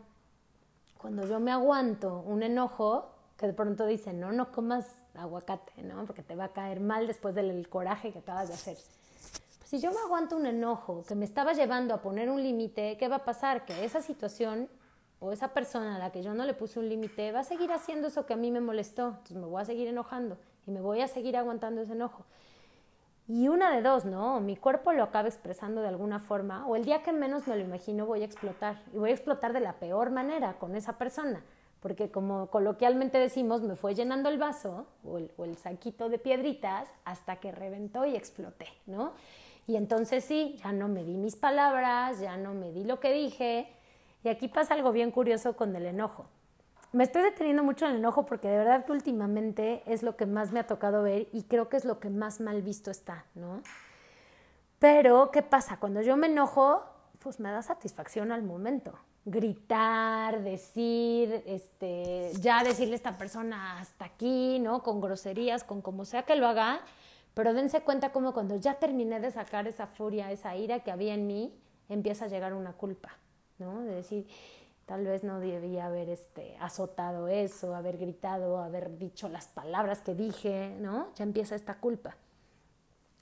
cuando 0.98 1.24
yo 1.28 1.40
me 1.40 1.52
aguanto 1.52 2.22
un 2.22 2.42
enojo, 2.42 3.12
que 3.38 3.46
de 3.46 3.54
pronto 3.54 3.86
dicen, 3.86 4.20
no, 4.20 4.32
no 4.32 4.52
comas 4.52 4.88
aguacate, 5.14 5.84
¿no? 5.84 6.04
Porque 6.08 6.24
te 6.24 6.36
va 6.36 6.46
a 6.46 6.52
caer 6.52 6.80
mal 6.80 7.06
después 7.06 7.36
del 7.36 7.70
coraje 7.70 8.12
que 8.12 8.20
acabas 8.20 8.48
de 8.48 8.56
hacer. 8.56 8.78
Si 9.70 9.78
yo 9.78 9.92
me 9.92 10.00
aguanto 10.00 10.36
un 10.36 10.48
enojo 10.48 11.04
que 11.08 11.14
me 11.14 11.26
estaba 11.26 11.54
llevando 11.54 11.94
a 11.94 12.02
poner 12.02 12.32
un 12.32 12.42
límite, 12.42 12.98
¿qué 12.98 13.08
va 13.08 13.18
a 13.18 13.24
pasar? 13.24 13.66
Que 13.66 13.86
esa 13.86 14.02
situación 14.02 14.68
o 15.20 15.32
esa 15.32 15.50
persona 15.50 15.96
a 15.96 16.00
la 16.00 16.12
que 16.12 16.24
yo 16.24 16.34
no 16.34 16.44
le 16.44 16.56
puse 16.56 16.80
un 16.80 16.90
límite 16.90 17.32
va 17.32 17.42
a 17.42 17.44
seguir 17.44 17.72
haciendo 17.72 18.08
eso 18.08 18.26
que 18.26 18.34
a 18.34 18.36
mí 18.36 18.50
me 18.50 18.62
molestó, 18.62 19.10
entonces 19.10 19.38
me 19.38 19.46
voy 19.46 19.62
a 19.62 19.66
seguir 19.66 19.88
enojando 19.88 20.40
y 20.66 20.72
me 20.72 20.82
voy 20.82 21.02
a 21.02 21.08
seguir 21.08 21.38
aguantando 21.38 21.82
ese 21.82 21.92
enojo. 21.92 22.26
Y 23.28 23.48
una 23.48 23.70
de 23.70 23.84
dos, 23.84 24.06
¿no? 24.06 24.40
Mi 24.40 24.58
cuerpo 24.58 24.92
lo 24.92 25.04
acaba 25.04 25.28
expresando 25.28 25.84
de 25.84 25.90
alguna 25.90 26.20
forma, 26.20 26.66
o 26.66 26.76
el 26.76 26.84
día 26.84 27.04
que 27.04 27.14
menos 27.14 27.48
me 27.48 27.56
lo 27.56 27.62
imagino 27.62 28.08
voy 28.08 28.24
a 28.24 28.26
explotar, 28.26 28.82
y 28.92 28.98
voy 28.98 29.12
a 29.12 29.14
explotar 29.14 29.54
de 29.54 29.60
la 29.60 29.74
peor 29.74 30.10
manera 30.10 30.58
con 30.58 30.76
esa 30.76 30.98
persona, 30.98 31.44
porque 31.80 32.10
como 32.10 32.48
coloquialmente 32.48 33.20
decimos, 33.20 33.62
me 33.62 33.76
fue 33.76 33.94
llenando 33.94 34.30
el 34.30 34.40
vaso 34.40 34.88
o 35.06 35.20
el, 35.20 35.32
o 35.38 35.46
el 35.46 35.58
saquito 35.58 36.10
de 36.10 36.18
piedritas 36.18 36.90
hasta 37.06 37.36
que 37.36 37.52
reventó 37.52 38.08
y 38.08 38.16
exploté, 38.16 38.66
¿no? 38.88 39.14
Y 39.70 39.76
entonces 39.76 40.24
sí, 40.24 40.60
ya 40.64 40.72
no 40.72 40.88
me 40.88 41.04
di 41.04 41.16
mis 41.16 41.36
palabras, 41.36 42.20
ya 42.20 42.38
no 42.38 42.56
me 42.56 42.72
di 42.72 42.86
lo 42.86 43.00
que 43.00 43.14
dije, 43.14 43.72
y 44.24 44.30
aquí 44.30 44.48
pasa 44.48 44.74
algo 44.74 44.92
bien 44.92 45.12
curioso 45.12 45.56
con 45.56 45.76
el 45.76 45.86
enojo. 45.86 46.26
Me 46.92 47.04
estoy 47.04 47.22
deteniendo 47.22 47.62
mucho 47.62 47.86
en 47.86 47.92
el 47.92 47.98
enojo 47.98 48.26
porque 48.26 48.48
de 48.48 48.58
verdad 48.58 48.84
que 48.84 48.94
últimamente 48.94 49.84
es 49.86 50.02
lo 50.02 50.16
que 50.16 50.26
más 50.26 50.52
me 50.52 50.60
ha 50.60 50.66
tocado 50.66 51.04
ver 51.04 51.28
y 51.34 51.44
creo 51.44 51.70
que 51.70 51.78
es 51.78 51.86
lo 51.86 52.00
que 52.00 52.10
más 52.10 52.40
mal 52.40 52.64
visto 52.64 52.90
está, 52.90 53.26
¿no? 53.36 53.62
Pero, 54.80 55.30
¿qué 55.30 55.44
pasa? 55.44 55.78
Cuando 55.78 56.02
yo 56.02 56.18
me 56.18 56.26
enojo, 56.26 56.84
pues 57.20 57.40
me 57.40 57.52
da 57.52 57.62
satisfacción 57.62 58.32
al 58.32 58.42
momento. 58.42 58.98
Gritar, 59.24 60.42
decir, 60.42 61.44
este, 61.46 62.32
ya 62.42 62.64
decirle 62.64 62.94
a 62.94 62.96
esta 62.96 63.18
persona 63.20 63.80
hasta 63.80 64.06
aquí, 64.06 64.58
¿no? 64.58 64.82
Con 64.82 65.00
groserías, 65.00 65.64
con 65.64 65.84
como 65.84 66.06
sea 66.06 66.24
que 66.24 66.36
lo 66.36 66.48
haga, 66.48 66.82
pero 67.34 67.54
dense 67.54 67.82
cuenta 67.82 68.12
como 68.12 68.34
cuando 68.34 68.56
ya 68.56 68.76
terminé 68.76 69.20
de 69.20 69.32
sacar 69.32 69.68
esa 69.68 69.88
furia, 69.88 70.32
esa 70.32 70.56
ira 70.56 70.82
que 70.82 70.92
había 70.92 71.14
en 71.14 71.28
mí, 71.28 71.54
empieza 71.88 72.26
a 72.26 72.28
llegar 72.28 72.54
una 72.54 72.74
culpa. 72.74 73.18
¿no? 73.60 73.82
De 73.82 73.96
decir, 73.96 74.28
tal 74.86 75.06
vez 75.06 75.24
no 75.24 75.40
debía 75.40 75.86
haber 75.86 76.10
este, 76.10 76.58
azotado 76.60 77.28
eso, 77.28 77.76
haber 77.76 77.98
gritado, 77.98 78.60
haber 78.60 78.98
dicho 78.98 79.30
las 79.30 79.48
palabras 79.48 80.02
que 80.02 80.16
dije, 80.16 80.76
¿no? 80.80 81.10
Ya 81.16 81.24
empieza 81.24 81.56
esta 81.56 81.76
culpa. 81.76 82.16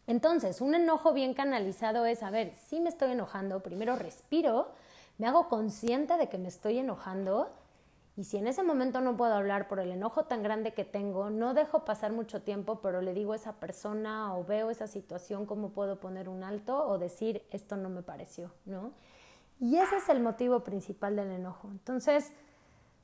Entonces, 0.05 0.61
un 0.61 0.73
enojo 0.73 1.11
bien 1.11 1.33
canalizado 1.33 2.05
es, 2.05 2.23
a 2.23 2.29
ver, 2.29 2.53
si 2.55 2.79
me 2.79 2.89
estoy 2.89 3.11
enojando, 3.11 3.61
primero 3.61 3.97
respiro, 3.97 4.69
me 5.17 5.27
hago 5.27 5.49
consciente 5.49 6.15
de 6.15 6.29
que 6.29 6.37
me 6.37 6.47
estoy 6.47 6.77
enojando 6.77 7.49
y 8.17 8.23
si 8.23 8.37
en 8.37 8.47
ese 8.47 8.63
momento 8.63 8.99
no 8.99 9.15
puedo 9.15 9.35
hablar 9.35 9.67
por 9.67 9.79
el 9.79 9.91
enojo 9.91 10.25
tan 10.25 10.41
grande 10.41 10.73
que 10.73 10.83
tengo, 10.83 11.29
no 11.29 11.53
dejo 11.53 11.85
pasar 11.85 12.11
mucho 12.11 12.41
tiempo, 12.41 12.81
pero 12.81 12.99
le 12.99 13.13
digo 13.13 13.33
a 13.33 13.35
esa 13.35 13.53
persona 13.59 14.35
o 14.35 14.43
veo 14.43 14.71
esa 14.71 14.87
situación 14.87 15.45
cómo 15.45 15.69
puedo 15.69 15.99
poner 15.99 16.27
un 16.27 16.43
alto 16.43 16.87
o 16.87 16.97
decir 16.97 17.43
esto 17.51 17.77
no 17.77 17.89
me 17.89 18.01
pareció, 18.01 18.51
¿no? 18.65 18.91
Y 19.59 19.77
ese 19.77 19.97
es 19.97 20.09
el 20.09 20.19
motivo 20.19 20.63
principal 20.63 21.15
del 21.15 21.29
enojo. 21.29 21.69
Entonces, 21.69 22.31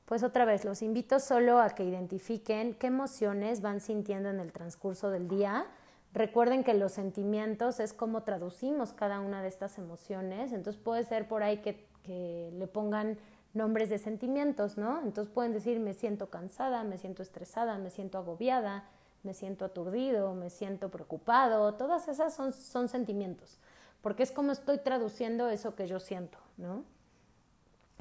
pues 0.04 0.24
otra 0.24 0.44
vez, 0.44 0.64
los 0.64 0.82
invito 0.82 1.20
solo 1.20 1.60
a 1.60 1.70
que 1.70 1.84
identifiquen 1.84 2.74
qué 2.74 2.88
emociones 2.88 3.62
van 3.62 3.80
sintiendo 3.80 4.30
en 4.30 4.40
el 4.40 4.50
transcurso 4.50 5.10
del 5.10 5.28
día. 5.28 5.64
Recuerden 6.12 6.64
que 6.64 6.74
los 6.74 6.90
sentimientos 6.90 7.78
es 7.78 7.92
cómo 7.92 8.24
traducimos 8.24 8.92
cada 8.92 9.20
una 9.20 9.42
de 9.42 9.48
estas 9.48 9.78
emociones. 9.78 10.52
Entonces 10.52 10.82
puede 10.82 11.04
ser 11.04 11.28
por 11.28 11.44
ahí 11.44 11.58
que, 11.58 11.86
que 12.02 12.50
le 12.52 12.66
pongan 12.66 13.16
nombres 13.54 13.88
de 13.88 13.98
sentimientos, 13.98 14.76
¿no? 14.76 15.00
Entonces 15.00 15.32
pueden 15.32 15.52
decir 15.52 15.80
me 15.80 15.94
siento 15.94 16.28
cansada, 16.28 16.84
me 16.84 16.98
siento 16.98 17.22
estresada, 17.22 17.78
me 17.78 17.90
siento 17.90 18.18
agobiada, 18.18 18.84
me 19.22 19.32
siento 19.32 19.64
aturdido, 19.64 20.34
me 20.34 20.50
siento 20.50 20.90
preocupado. 20.90 21.74
Todas 21.74 22.08
esas 22.08 22.34
son, 22.34 22.52
son 22.52 22.88
sentimientos 22.88 23.58
porque 24.04 24.22
es 24.22 24.32
como 24.32 24.52
estoy 24.52 24.76
traduciendo 24.76 25.48
eso 25.48 25.74
que 25.74 25.86
yo 25.86 25.98
siento, 25.98 26.36
¿no? 26.58 26.84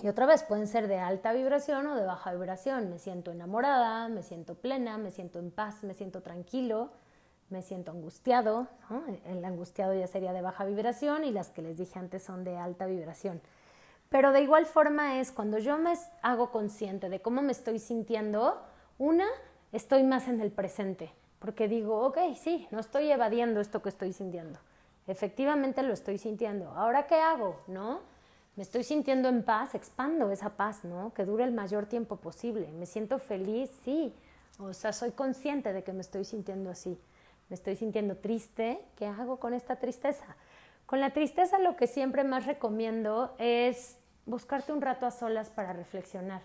Y 0.01 0.09
otra 0.09 0.25
vez, 0.25 0.43
pueden 0.43 0.67
ser 0.67 0.89
de 0.89 0.99
alta 0.99 1.31
vibración 1.31 1.87
o 1.87 1.95
de 1.95 2.05
baja 2.05 2.33
vibración. 2.33 2.89
Me 2.89 2.99
siento 2.99 3.31
enamorada, 3.31 4.09
me 4.09 4.21
siento 4.21 4.55
plena, 4.55 4.97
me 4.97 5.11
siento 5.11 5.39
en 5.39 5.49
paz, 5.49 5.81
me 5.83 5.93
siento 5.93 6.21
tranquilo, 6.21 6.89
me 7.49 7.61
siento 7.61 7.91
angustiado. 7.91 8.67
El 9.25 9.45
angustiado 9.45 9.93
ya 9.93 10.07
sería 10.07 10.33
de 10.33 10.41
baja 10.41 10.65
vibración 10.65 11.23
y 11.23 11.31
las 11.31 11.51
que 11.51 11.61
les 11.61 11.77
dije 11.77 11.97
antes 11.97 12.21
son 12.21 12.43
de 12.43 12.57
alta 12.57 12.85
vibración. 12.85 13.39
Pero 14.13 14.31
de 14.31 14.43
igual 14.43 14.67
forma 14.67 15.19
es 15.19 15.31
cuando 15.31 15.57
yo 15.57 15.79
me 15.79 15.95
hago 16.21 16.51
consciente 16.51 17.09
de 17.09 17.19
cómo 17.19 17.41
me 17.41 17.51
estoy 17.51 17.79
sintiendo, 17.79 18.61
una, 18.99 19.25
estoy 19.71 20.03
más 20.03 20.27
en 20.27 20.39
el 20.39 20.51
presente, 20.51 21.11
porque 21.39 21.67
digo, 21.67 21.99
ok, 22.05 22.19
sí, 22.39 22.67
no 22.69 22.79
estoy 22.79 23.09
evadiendo 23.09 23.59
esto 23.59 23.81
que 23.81 23.89
estoy 23.89 24.13
sintiendo. 24.13 24.59
Efectivamente 25.07 25.81
lo 25.81 25.93
estoy 25.93 26.19
sintiendo. 26.19 26.69
¿Ahora 26.73 27.07
qué 27.07 27.15
hago? 27.15 27.59
¿No? 27.65 28.01
me 28.55 28.61
estoy 28.61 28.83
sintiendo 28.83 29.29
en 29.29 29.41
paz, 29.41 29.73
expando 29.73 30.29
esa 30.29 30.51
paz, 30.51 30.83
¿no? 30.83 31.11
Que 31.15 31.25
dure 31.25 31.43
el 31.43 31.51
mayor 31.51 31.87
tiempo 31.87 32.17
posible. 32.17 32.71
Me 32.71 32.85
siento 32.85 33.17
feliz, 33.17 33.71
sí. 33.83 34.13
O 34.59 34.75
sea, 34.75 34.93
soy 34.93 35.09
consciente 35.13 35.73
de 35.73 35.83
que 35.83 35.91
me 35.91 36.01
estoy 36.01 36.23
sintiendo 36.23 36.69
así. 36.69 36.99
Me 37.49 37.55
estoy 37.55 37.75
sintiendo 37.75 38.15
triste. 38.15 38.79
¿Qué 38.95 39.07
hago 39.07 39.37
con 39.37 39.55
esta 39.55 39.77
tristeza? 39.77 40.35
Con 40.85 40.99
la 40.99 41.13
tristeza 41.13 41.57
lo 41.57 41.75
que 41.75 41.87
siempre 41.87 42.23
más 42.23 42.45
recomiendo 42.45 43.33
es 43.39 43.97
buscarte 44.25 44.73
un 44.73 44.81
rato 44.81 45.05
a 45.05 45.11
solas 45.11 45.49
para 45.49 45.73
reflexionar. 45.73 46.41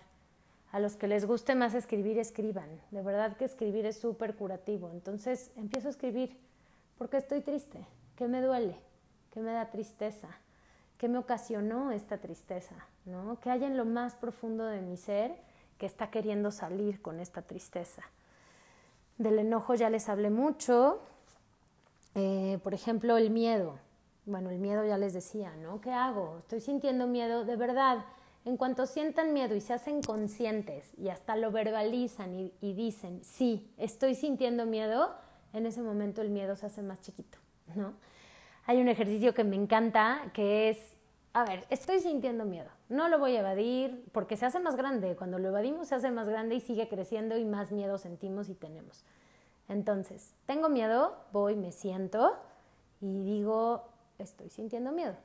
A 0.71 0.79
los 0.79 0.95
que 0.95 1.07
les 1.07 1.25
guste 1.25 1.55
más 1.55 1.73
escribir, 1.73 2.19
escriban. 2.19 2.69
De 2.91 3.01
verdad 3.01 3.35
que 3.37 3.45
escribir 3.45 3.85
es 3.85 3.99
súper 3.99 4.35
curativo. 4.35 4.91
Entonces 4.91 5.51
empiezo 5.55 5.87
a 5.87 5.91
escribir. 5.91 6.37
porque 6.97 7.17
estoy 7.17 7.39
triste? 7.41 7.85
¿Qué 8.17 8.27
me 8.27 8.41
duele? 8.41 8.75
¿Qué 9.31 9.39
me 9.39 9.53
da 9.53 9.71
tristeza? 9.71 10.27
¿Qué 10.97 11.07
me 11.07 11.17
ocasionó 11.17 11.91
esta 11.91 12.17
tristeza? 12.17 12.75
¿no? 13.05 13.39
¿Qué 13.39 13.49
hay 13.49 13.63
en 13.63 13.77
lo 13.77 13.85
más 13.85 14.15
profundo 14.15 14.65
de 14.65 14.81
mi 14.81 14.97
ser 14.97 15.33
que 15.77 15.85
está 15.85 16.11
queriendo 16.11 16.51
salir 16.51 17.01
con 17.01 17.21
esta 17.21 17.41
tristeza? 17.41 18.03
Del 19.17 19.39
enojo 19.39 19.75
ya 19.75 19.89
les 19.89 20.09
hablé 20.09 20.29
mucho. 20.29 20.99
Eh, 22.15 22.59
por 22.63 22.73
ejemplo, 22.73 23.17
el 23.17 23.29
miedo. 23.29 23.79
Bueno, 24.25 24.49
el 24.49 24.59
miedo 24.59 24.85
ya 24.85 24.97
les 24.97 25.13
decía, 25.13 25.55
¿no? 25.55 25.81
¿Qué 25.81 25.91
hago? 25.91 26.37
Estoy 26.39 26.61
sintiendo 26.61 27.07
miedo. 27.07 27.45
De 27.45 27.55
verdad, 27.55 28.05
en 28.45 28.57
cuanto 28.57 28.85
sientan 28.85 29.33
miedo 29.33 29.55
y 29.55 29.61
se 29.61 29.73
hacen 29.73 30.01
conscientes 30.01 30.91
y 30.97 31.09
hasta 31.09 31.35
lo 31.35 31.51
verbalizan 31.51 32.51
y, 32.61 32.73
dicen, 32.73 33.23
sí, 33.23 33.71
estoy 33.77 34.15
sintiendo 34.15 34.65
miedo, 34.65 35.13
en 35.53 35.65
ese 35.65 35.81
momento 35.81 36.21
el 36.21 36.29
miedo 36.29 36.55
se 36.55 36.65
hace 36.65 36.81
más 36.81 37.01
chiquito, 37.01 37.37
¿no? 37.75 37.93
hay 38.65 38.79
un 38.79 38.87
ejercicio 38.87 39.33
que 39.33 39.43
me 39.43 39.55
encanta, 39.55 40.29
que 40.31 40.69
es, 40.69 40.77
a 41.33 41.43
ver, 41.43 41.65
estoy 41.71 41.99
sintiendo 41.99 42.45
miedo, 42.45 42.69
no 42.87 43.09
lo 43.09 43.17
voy 43.17 43.35
a 43.35 43.39
evadir 43.39 44.05
porque 44.11 44.37
se 44.37 44.45
hace 44.45 44.59
más 44.59 44.75
grande, 44.75 45.15
cuando 45.15 45.39
lo 45.39 45.47
evadimos 45.47 45.87
se 45.87 45.95
hace 45.95 46.11
más 46.11 46.29
grande 46.29 46.53
y 46.53 46.61
sigue 46.61 46.87
creciendo 46.87 47.35
y 47.35 47.45
más 47.45 47.71
miedo 47.71 47.97
sentimos 47.97 48.47
y 48.47 48.53
tenemos. 48.53 49.03
Entonces, 49.67 50.35
tengo 50.45 50.69
miedo, 50.69 51.17
voy, 51.31 51.55
me 51.55 51.71
siento 51.71 52.37
y 53.01 53.23
digo, 53.23 53.89
estoy 54.23 54.49
sintiendo 54.49 54.91
miedo. 54.91 55.15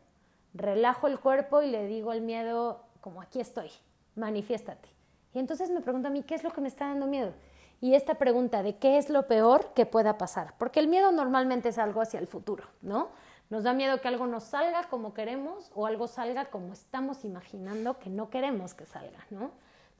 Relajo 0.54 1.06
el 1.06 1.18
cuerpo 1.18 1.62
y 1.62 1.70
le 1.70 1.86
digo 1.86 2.10
al 2.10 2.20
miedo, 2.20 2.84
como 3.00 3.20
aquí 3.20 3.40
estoy, 3.40 3.70
manifiéstate. 4.14 4.88
Y 5.34 5.38
entonces 5.38 5.70
me 5.70 5.80
pregunto 5.80 6.08
a 6.08 6.10
mí, 6.10 6.22
¿qué 6.22 6.34
es 6.34 6.44
lo 6.44 6.52
que 6.52 6.60
me 6.60 6.68
está 6.68 6.86
dando 6.86 7.06
miedo? 7.06 7.32
Y 7.80 7.94
esta 7.94 8.14
pregunta 8.14 8.62
de 8.62 8.76
qué 8.76 8.98
es 8.98 9.10
lo 9.10 9.26
peor 9.26 9.74
que 9.74 9.84
pueda 9.84 10.16
pasar, 10.16 10.54
porque 10.58 10.80
el 10.80 10.88
miedo 10.88 11.12
normalmente 11.12 11.70
es 11.70 11.78
algo 11.78 12.00
hacia 12.00 12.20
el 12.20 12.28
futuro, 12.28 12.64
¿no? 12.82 13.08
Nos 13.50 13.64
da 13.64 13.74
miedo 13.74 14.00
que 14.00 14.08
algo 14.08 14.26
nos 14.26 14.44
salga 14.44 14.84
como 14.88 15.12
queremos 15.12 15.70
o 15.74 15.86
algo 15.86 16.06
salga 16.06 16.46
como 16.46 16.72
estamos 16.72 17.24
imaginando 17.24 17.98
que 17.98 18.08
no 18.08 18.30
queremos 18.30 18.74
que 18.74 18.86
salga, 18.86 19.26
¿no? 19.30 19.50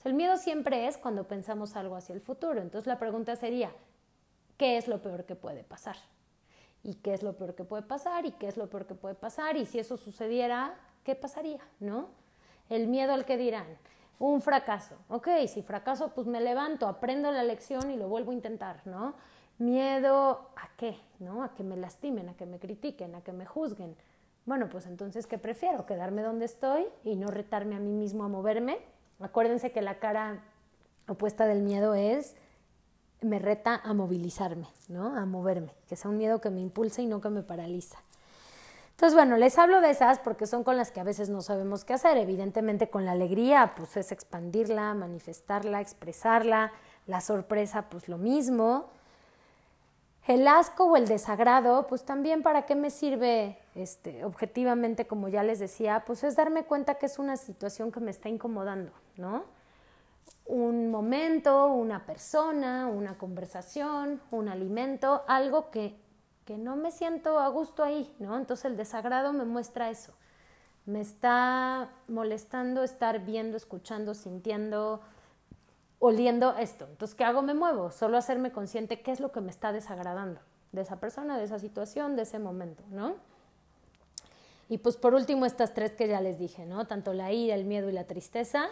el 0.04 0.12
miedo 0.12 0.36
siempre 0.36 0.86
es 0.86 0.98
cuando 0.98 1.26
pensamos 1.26 1.76
algo 1.76 1.96
hacia 1.96 2.14
el 2.14 2.20
futuro. 2.20 2.60
Entonces 2.60 2.86
la 2.86 2.98
pregunta 2.98 3.36
sería, 3.36 3.70
¿qué 4.58 4.76
es 4.76 4.86
lo 4.86 5.00
peor 5.00 5.24
que 5.24 5.34
puede 5.34 5.64
pasar? 5.64 5.96
¿Y 6.84 6.96
qué 6.96 7.14
es 7.14 7.22
lo 7.22 7.32
peor 7.32 7.54
que 7.54 7.64
puede 7.64 7.82
pasar? 7.82 8.26
¿Y 8.26 8.32
qué 8.32 8.46
es 8.46 8.58
lo 8.58 8.68
peor 8.68 8.86
que 8.86 8.94
puede 8.94 9.14
pasar? 9.14 9.56
Y 9.56 9.64
si 9.64 9.78
eso 9.78 9.96
sucediera, 9.96 10.74
¿qué 11.02 11.14
pasaría? 11.14 11.60
¿No? 11.80 12.08
El 12.68 12.88
miedo 12.88 13.14
al 13.14 13.24
que 13.24 13.38
dirán, 13.38 13.66
un 14.18 14.42
fracaso. 14.42 14.94
Ok, 15.08 15.28
si 15.48 15.62
fracaso, 15.62 16.12
pues 16.14 16.26
me 16.26 16.40
levanto, 16.40 16.86
aprendo 16.86 17.32
la 17.32 17.42
lección 17.42 17.90
y 17.90 17.96
lo 17.96 18.08
vuelvo 18.08 18.30
a 18.30 18.34
intentar, 18.34 18.82
¿no? 18.86 19.14
Miedo 19.58 20.50
a 20.56 20.68
qué, 20.76 20.98
¿no? 21.20 21.42
A 21.42 21.54
que 21.54 21.62
me 21.62 21.76
lastimen, 21.76 22.28
a 22.28 22.36
que 22.36 22.44
me 22.44 22.58
critiquen, 22.58 23.14
a 23.14 23.22
que 23.22 23.32
me 23.32 23.46
juzguen. 23.46 23.96
Bueno, 24.44 24.68
pues 24.68 24.86
entonces, 24.86 25.26
¿qué 25.26 25.38
prefiero? 25.38 25.86
¿Quedarme 25.86 26.22
donde 26.22 26.44
estoy 26.44 26.86
y 27.02 27.16
no 27.16 27.28
retarme 27.28 27.76
a 27.76 27.80
mí 27.80 27.92
mismo 27.92 28.24
a 28.24 28.28
moverme? 28.28 28.78
Acuérdense 29.20 29.72
que 29.72 29.80
la 29.80 29.98
cara 29.98 30.42
opuesta 31.08 31.46
del 31.46 31.62
miedo 31.62 31.94
es 31.94 32.36
me 33.24 33.38
reta 33.38 33.80
a 33.82 33.92
movilizarme, 33.94 34.68
¿no? 34.88 35.16
A 35.16 35.24
moverme, 35.26 35.74
que 35.88 35.96
sea 35.96 36.10
un 36.10 36.18
miedo 36.18 36.40
que 36.40 36.50
me 36.50 36.60
impulsa 36.60 37.02
y 37.02 37.06
no 37.06 37.20
que 37.20 37.30
me 37.30 37.42
paraliza. 37.42 37.98
Entonces, 38.90 39.14
bueno, 39.14 39.36
les 39.36 39.58
hablo 39.58 39.80
de 39.80 39.90
esas 39.90 40.20
porque 40.20 40.46
son 40.46 40.62
con 40.62 40.76
las 40.76 40.92
que 40.92 41.00
a 41.00 41.04
veces 41.04 41.28
no 41.28 41.42
sabemos 41.42 41.84
qué 41.84 41.94
hacer. 41.94 42.16
Evidentemente 42.16 42.88
con 42.88 43.04
la 43.04 43.12
alegría, 43.12 43.72
pues 43.76 43.96
es 43.96 44.12
expandirla, 44.12 44.94
manifestarla, 44.94 45.80
expresarla. 45.80 46.72
La 47.06 47.20
sorpresa, 47.20 47.88
pues 47.90 48.08
lo 48.08 48.18
mismo. 48.18 48.86
El 50.26 50.46
asco 50.46 50.84
o 50.84 50.96
el 50.96 51.06
desagrado, 51.06 51.86
pues 51.88 52.04
también 52.04 52.42
para 52.42 52.66
qué 52.66 52.76
me 52.76 52.90
sirve 52.90 53.58
este, 53.74 54.24
objetivamente, 54.24 55.06
como 55.06 55.28
ya 55.28 55.42
les 55.42 55.58
decía, 55.58 56.04
pues 56.06 56.24
es 56.24 56.36
darme 56.36 56.64
cuenta 56.64 56.94
que 56.94 57.06
es 57.06 57.18
una 57.18 57.36
situación 57.36 57.92
que 57.92 58.00
me 58.00 58.10
está 58.10 58.28
incomodando, 58.28 58.92
¿no? 59.16 59.44
Un 60.46 60.90
momento, 60.90 61.68
una 61.68 62.04
persona, 62.04 62.86
una 62.86 63.16
conversación, 63.16 64.20
un 64.30 64.48
alimento, 64.48 65.22
algo 65.26 65.70
que, 65.70 65.96
que 66.44 66.58
no 66.58 66.76
me 66.76 66.90
siento 66.90 67.38
a 67.38 67.48
gusto 67.48 67.82
ahí, 67.82 68.14
¿no? 68.18 68.36
Entonces 68.36 68.66
el 68.66 68.76
desagrado 68.76 69.32
me 69.32 69.44
muestra 69.44 69.90
eso. 69.90 70.12
Me 70.86 71.00
está 71.00 71.90
molestando 72.08 72.82
estar 72.82 73.24
viendo, 73.24 73.56
escuchando, 73.56 74.12
sintiendo, 74.12 75.00
oliendo 75.98 76.54
esto. 76.58 76.86
Entonces, 76.90 77.14
¿qué 77.14 77.24
hago? 77.24 77.40
Me 77.40 77.54
muevo. 77.54 77.90
Solo 77.90 78.18
hacerme 78.18 78.52
consciente 78.52 79.00
qué 79.00 79.10
es 79.10 79.20
lo 79.20 79.32
que 79.32 79.40
me 79.40 79.50
está 79.50 79.72
desagradando 79.72 80.40
de 80.72 80.82
esa 80.82 81.00
persona, 81.00 81.38
de 81.38 81.44
esa 81.44 81.58
situación, 81.58 82.16
de 82.16 82.22
ese 82.22 82.38
momento, 82.38 82.82
¿no? 82.90 83.14
Y 84.68 84.78
pues 84.78 84.96
por 84.96 85.14
último, 85.14 85.46
estas 85.46 85.72
tres 85.72 85.92
que 85.92 86.08
ya 86.08 86.20
les 86.20 86.38
dije, 86.38 86.66
¿no? 86.66 86.86
Tanto 86.86 87.12
la 87.12 87.32
ira, 87.32 87.54
el 87.54 87.64
miedo 87.64 87.88
y 87.88 87.92
la 87.92 88.04
tristeza, 88.04 88.66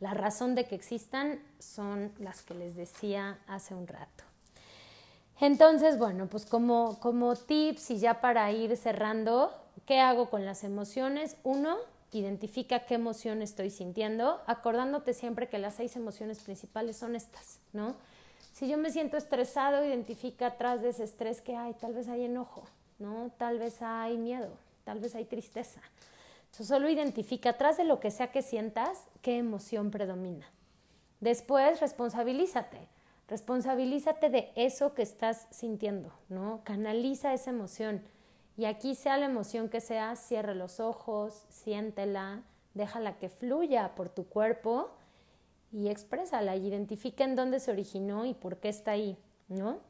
la 0.00 0.14
razón 0.14 0.54
de 0.54 0.66
que 0.66 0.74
existan 0.74 1.40
son 1.58 2.12
las 2.18 2.42
que 2.42 2.54
les 2.54 2.76
decía 2.76 3.38
hace 3.46 3.74
un 3.74 3.86
rato. 3.86 4.24
Entonces, 5.40 5.98
bueno, 5.98 6.28
pues 6.28 6.46
como, 6.46 6.98
como 7.00 7.36
tips 7.36 7.90
y 7.90 7.98
ya 7.98 8.20
para 8.20 8.50
ir 8.52 8.76
cerrando, 8.76 9.52
¿qué 9.86 10.00
hago 10.00 10.30
con 10.30 10.44
las 10.44 10.64
emociones? 10.64 11.36
Uno, 11.44 11.76
identifica 12.12 12.86
qué 12.86 12.94
emoción 12.94 13.42
estoy 13.42 13.70
sintiendo, 13.70 14.40
acordándote 14.46 15.12
siempre 15.12 15.48
que 15.48 15.58
las 15.58 15.74
seis 15.74 15.96
emociones 15.96 16.42
principales 16.42 16.96
son 16.96 17.14
estas, 17.14 17.60
¿no? 17.72 17.96
Si 18.52 18.68
yo 18.68 18.78
me 18.78 18.90
siento 18.90 19.18
estresado, 19.18 19.84
identifica 19.84 20.46
atrás 20.46 20.80
de 20.80 20.88
ese 20.88 21.04
estrés 21.04 21.42
que 21.42 21.56
hay, 21.56 21.74
tal 21.74 21.92
vez 21.92 22.08
hay 22.08 22.24
enojo, 22.24 22.64
¿no? 22.98 23.30
Tal 23.36 23.58
vez 23.58 23.82
hay 23.82 24.16
miedo, 24.16 24.56
tal 24.84 25.00
vez 25.00 25.14
hay 25.14 25.26
tristeza. 25.26 25.82
Entonces, 26.56 26.74
solo 26.74 26.88
identifica 26.88 27.50
atrás 27.50 27.76
de 27.76 27.84
lo 27.84 28.00
que 28.00 28.10
sea 28.10 28.32
que 28.32 28.40
sientas 28.40 29.04
qué 29.20 29.36
emoción 29.36 29.90
predomina. 29.90 30.46
Después, 31.20 31.80
responsabilízate. 31.80 32.88
Responsabilízate 33.28 34.30
de 34.30 34.52
eso 34.56 34.94
que 34.94 35.02
estás 35.02 35.48
sintiendo, 35.50 36.14
¿no? 36.30 36.62
Canaliza 36.64 37.34
esa 37.34 37.50
emoción 37.50 38.00
y 38.56 38.64
aquí 38.64 38.94
sea 38.94 39.18
la 39.18 39.26
emoción 39.26 39.68
que 39.68 39.82
sea, 39.82 40.16
cierre 40.16 40.54
los 40.54 40.80
ojos, 40.80 41.44
siéntela, 41.50 42.40
déjala 42.72 43.18
que 43.18 43.28
fluya 43.28 43.94
por 43.94 44.08
tu 44.08 44.24
cuerpo 44.26 44.88
y 45.72 45.88
exprésala 45.88 46.56
y 46.56 46.68
identifica 46.68 47.24
en 47.24 47.36
dónde 47.36 47.60
se 47.60 47.70
originó 47.70 48.24
y 48.24 48.32
por 48.32 48.56
qué 48.60 48.70
está 48.70 48.92
ahí, 48.92 49.18
¿no? 49.48 49.80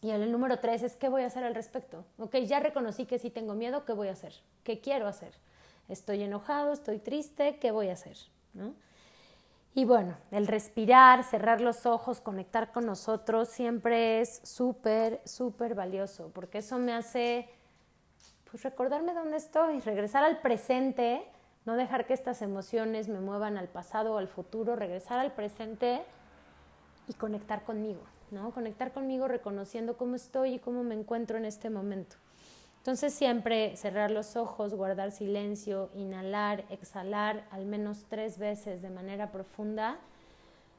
Y 0.00 0.12
el 0.12 0.32
número 0.32 0.60
tres 0.60 0.82
es, 0.82 0.96
¿qué 0.96 1.10
voy 1.10 1.24
a 1.24 1.26
hacer 1.26 1.44
al 1.44 1.54
respecto? 1.54 2.06
Ok, 2.16 2.36
ya 2.36 2.58
reconocí 2.60 3.04
que 3.04 3.18
sí 3.18 3.28
tengo 3.28 3.54
miedo, 3.54 3.84
¿qué 3.84 3.92
voy 3.92 4.08
a 4.08 4.12
hacer? 4.12 4.32
¿Qué 4.62 4.80
quiero 4.80 5.06
hacer? 5.06 5.34
Estoy 5.88 6.22
enojado, 6.22 6.72
estoy 6.72 6.98
triste, 6.98 7.58
¿qué 7.58 7.70
voy 7.70 7.88
a 7.88 7.94
hacer? 7.94 8.16
¿No? 8.54 8.74
Y 9.76 9.84
bueno, 9.84 10.16
el 10.30 10.46
respirar, 10.46 11.24
cerrar 11.24 11.60
los 11.60 11.84
ojos, 11.84 12.20
conectar 12.20 12.70
con 12.70 12.86
nosotros 12.86 13.48
siempre 13.48 14.20
es 14.20 14.40
súper, 14.44 15.20
súper 15.24 15.74
valioso, 15.74 16.30
porque 16.32 16.58
eso 16.58 16.78
me 16.78 16.92
hace 16.92 17.48
pues 18.48 18.62
recordarme 18.62 19.14
dónde 19.14 19.36
estoy, 19.36 19.80
regresar 19.80 20.22
al 20.22 20.40
presente, 20.40 21.26
no 21.64 21.74
dejar 21.74 22.06
que 22.06 22.14
estas 22.14 22.40
emociones 22.40 23.08
me 23.08 23.18
muevan 23.18 23.58
al 23.58 23.66
pasado 23.66 24.14
o 24.14 24.18
al 24.18 24.28
futuro, 24.28 24.76
regresar 24.76 25.18
al 25.18 25.32
presente 25.32 26.02
y 27.08 27.14
conectar 27.14 27.64
conmigo, 27.64 28.02
¿no? 28.30 28.52
Conectar 28.52 28.92
conmigo 28.92 29.26
reconociendo 29.26 29.96
cómo 29.96 30.14
estoy 30.14 30.54
y 30.54 30.58
cómo 30.60 30.84
me 30.84 30.94
encuentro 30.94 31.36
en 31.36 31.46
este 31.46 31.68
momento. 31.68 32.14
Entonces 32.84 33.14
siempre 33.14 33.74
cerrar 33.76 34.10
los 34.10 34.36
ojos, 34.36 34.74
guardar 34.74 35.10
silencio, 35.10 35.88
inhalar, 35.94 36.66
exhalar 36.68 37.46
al 37.50 37.64
menos 37.64 38.04
tres 38.10 38.36
veces 38.36 38.82
de 38.82 38.90
manera 38.90 39.32
profunda 39.32 39.96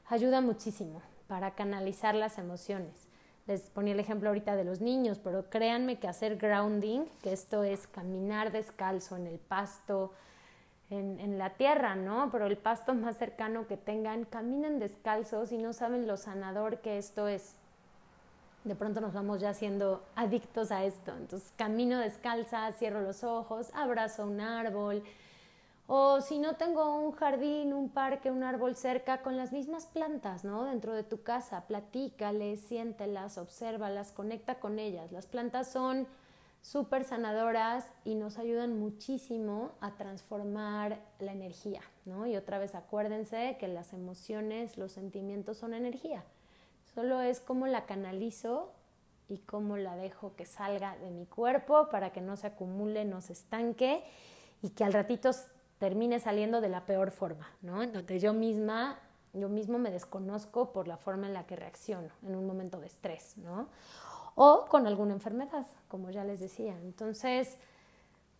ayuda 0.08 0.40
muchísimo 0.40 1.02
para 1.26 1.56
canalizar 1.56 2.14
las 2.14 2.38
emociones. 2.38 3.08
Les 3.48 3.62
ponía 3.62 3.92
el 3.92 3.98
ejemplo 3.98 4.28
ahorita 4.28 4.54
de 4.54 4.62
los 4.62 4.80
niños, 4.80 5.18
pero 5.18 5.50
créanme 5.50 5.98
que 5.98 6.06
hacer 6.06 6.36
grounding, 6.36 7.06
que 7.24 7.32
esto 7.32 7.64
es 7.64 7.88
caminar 7.88 8.52
descalzo 8.52 9.16
en 9.16 9.26
el 9.26 9.40
pasto, 9.40 10.12
en, 10.90 11.38
la 11.38 11.54
tierra, 11.54 11.96
¿no? 11.96 12.28
Pero 12.30 12.46
el 12.46 12.56
pasto 12.56 12.94
más 12.94 13.16
cercano 13.16 13.66
que 13.66 13.76
tengan, 13.76 14.26
caminen 14.26 14.78
descalzos 14.78 15.50
y 15.50 15.58
no 15.58 15.72
saben 15.72 16.06
lo 16.06 16.16
sanador 16.16 16.78
que 16.78 16.98
esto 16.98 17.26
es 17.26 17.56
de 18.66 18.74
pronto 18.74 19.00
nos 19.00 19.14
vamos 19.14 19.40
ya 19.40 19.54
siendo 19.54 20.04
adictos 20.16 20.72
a 20.72 20.84
esto. 20.84 21.12
Entonces 21.16 21.52
camino 21.56 21.98
descalza, 22.00 22.72
cierro 22.72 23.00
los 23.00 23.22
ojos, 23.22 23.70
abrazo 23.74 24.26
un 24.26 24.40
árbol. 24.40 25.04
O 25.86 26.20
si 26.20 26.40
no 26.40 26.56
tengo 26.56 26.98
un 26.98 27.12
jardín, 27.12 27.72
un 27.72 27.90
parque, 27.90 28.32
un 28.32 28.42
árbol 28.42 28.74
cerca, 28.74 29.22
con 29.22 29.36
las 29.36 29.52
mismas 29.52 29.86
plantas, 29.86 30.42
¿no? 30.42 30.64
Dentro 30.64 30.94
de 30.94 31.04
tu 31.04 31.22
casa, 31.22 31.68
platícales, 31.68 32.60
siéntelas, 32.60 33.38
obsérvalas, 33.38 34.10
conecta 34.10 34.56
con 34.56 34.80
ellas. 34.80 35.12
Las 35.12 35.26
plantas 35.26 35.70
son 35.70 36.08
súper 36.60 37.04
sanadoras 37.04 37.86
y 38.04 38.16
nos 38.16 38.36
ayudan 38.38 38.80
muchísimo 38.80 39.70
a 39.80 39.94
transformar 39.94 40.98
la 41.20 41.30
energía, 41.30 41.82
¿no? 42.04 42.26
Y 42.26 42.34
otra 42.34 42.58
vez 42.58 42.74
acuérdense 42.74 43.56
que 43.60 43.68
las 43.68 43.92
emociones, 43.92 44.76
los 44.76 44.90
sentimientos 44.90 45.58
son 45.58 45.72
energía. 45.72 46.24
Solo 46.96 47.20
es 47.20 47.40
cómo 47.40 47.66
la 47.66 47.84
canalizo 47.84 48.72
y 49.28 49.36
cómo 49.36 49.76
la 49.76 49.96
dejo 49.96 50.34
que 50.34 50.46
salga 50.46 50.96
de 50.96 51.10
mi 51.10 51.26
cuerpo 51.26 51.90
para 51.90 52.10
que 52.10 52.22
no 52.22 52.38
se 52.38 52.46
acumule, 52.46 53.04
no 53.04 53.20
se 53.20 53.34
estanque 53.34 54.02
y 54.62 54.70
que 54.70 54.82
al 54.82 54.94
ratito 54.94 55.30
termine 55.78 56.20
saliendo 56.20 56.62
de 56.62 56.70
la 56.70 56.86
peor 56.86 57.10
forma, 57.10 57.50
¿no? 57.60 57.82
Entonces 57.82 58.22
yo 58.22 58.32
misma, 58.32 58.98
yo 59.34 59.50
mismo 59.50 59.76
me 59.76 59.90
desconozco 59.90 60.72
por 60.72 60.88
la 60.88 60.96
forma 60.96 61.26
en 61.26 61.34
la 61.34 61.44
que 61.46 61.54
reacciono 61.54 62.08
en 62.26 62.34
un 62.34 62.46
momento 62.46 62.80
de 62.80 62.86
estrés, 62.86 63.36
¿no? 63.36 63.68
O 64.34 64.64
con 64.64 64.86
alguna 64.86 65.12
enfermedad, 65.12 65.66
como 65.88 66.08
ya 66.08 66.24
les 66.24 66.40
decía. 66.40 66.78
Entonces, 66.80 67.58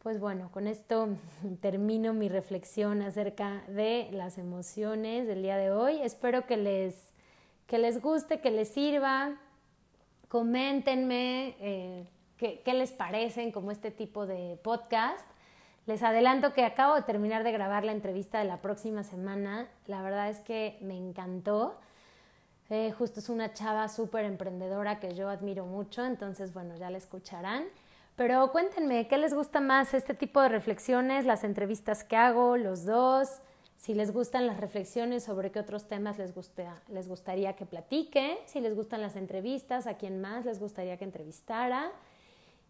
pues 0.02 0.18
bueno, 0.18 0.50
con 0.50 0.66
esto 0.66 1.08
termino 1.60 2.14
mi 2.14 2.30
reflexión 2.30 3.02
acerca 3.02 3.64
de 3.68 4.08
las 4.12 4.38
emociones 4.38 5.26
del 5.26 5.42
día 5.42 5.58
de 5.58 5.72
hoy. 5.72 6.00
Espero 6.00 6.46
que 6.46 6.56
les 6.56 7.12
que 7.66 7.78
les 7.78 8.00
guste, 8.00 8.40
que 8.40 8.50
les 8.50 8.68
sirva. 8.68 9.36
Coméntenme 10.28 11.56
eh, 11.60 12.08
qué, 12.36 12.62
qué 12.64 12.74
les 12.74 12.92
parecen 12.92 13.52
como 13.52 13.70
este 13.70 13.90
tipo 13.90 14.26
de 14.26 14.58
podcast. 14.62 15.26
Les 15.86 16.02
adelanto 16.02 16.52
que 16.52 16.64
acabo 16.64 16.96
de 16.96 17.02
terminar 17.02 17.44
de 17.44 17.52
grabar 17.52 17.84
la 17.84 17.92
entrevista 17.92 18.38
de 18.38 18.44
la 18.44 18.60
próxima 18.60 19.04
semana. 19.04 19.68
La 19.86 20.02
verdad 20.02 20.28
es 20.28 20.40
que 20.40 20.78
me 20.80 20.96
encantó. 20.96 21.78
Eh, 22.68 22.92
justo 22.98 23.20
es 23.20 23.28
una 23.28 23.52
chava 23.52 23.88
súper 23.88 24.24
emprendedora 24.24 24.98
que 24.98 25.14
yo 25.14 25.28
admiro 25.28 25.66
mucho, 25.66 26.04
entonces 26.04 26.52
bueno, 26.52 26.76
ya 26.76 26.90
la 26.90 26.98
escucharán. 26.98 27.64
Pero 28.16 28.50
cuéntenme, 28.50 29.06
¿qué 29.06 29.18
les 29.18 29.34
gusta 29.34 29.60
más 29.60 29.94
este 29.94 30.14
tipo 30.14 30.40
de 30.40 30.48
reflexiones, 30.48 31.24
las 31.24 31.44
entrevistas 31.44 32.02
que 32.02 32.16
hago, 32.16 32.56
los 32.56 32.84
dos? 32.84 33.40
Si 33.76 33.94
les 33.94 34.12
gustan 34.12 34.46
las 34.46 34.58
reflexiones 34.58 35.24
sobre 35.24 35.52
qué 35.52 35.60
otros 35.60 35.86
temas 35.86 36.18
les, 36.18 36.32
les 36.88 37.08
gustaría 37.08 37.54
que 37.54 37.66
platique, 37.66 38.38
si 38.46 38.60
les 38.60 38.74
gustan 38.74 39.02
las 39.02 39.16
entrevistas, 39.16 39.86
a 39.86 39.94
quién 39.94 40.20
más 40.20 40.44
les 40.44 40.58
gustaría 40.58 40.96
que 40.96 41.04
entrevistara. 41.04 41.92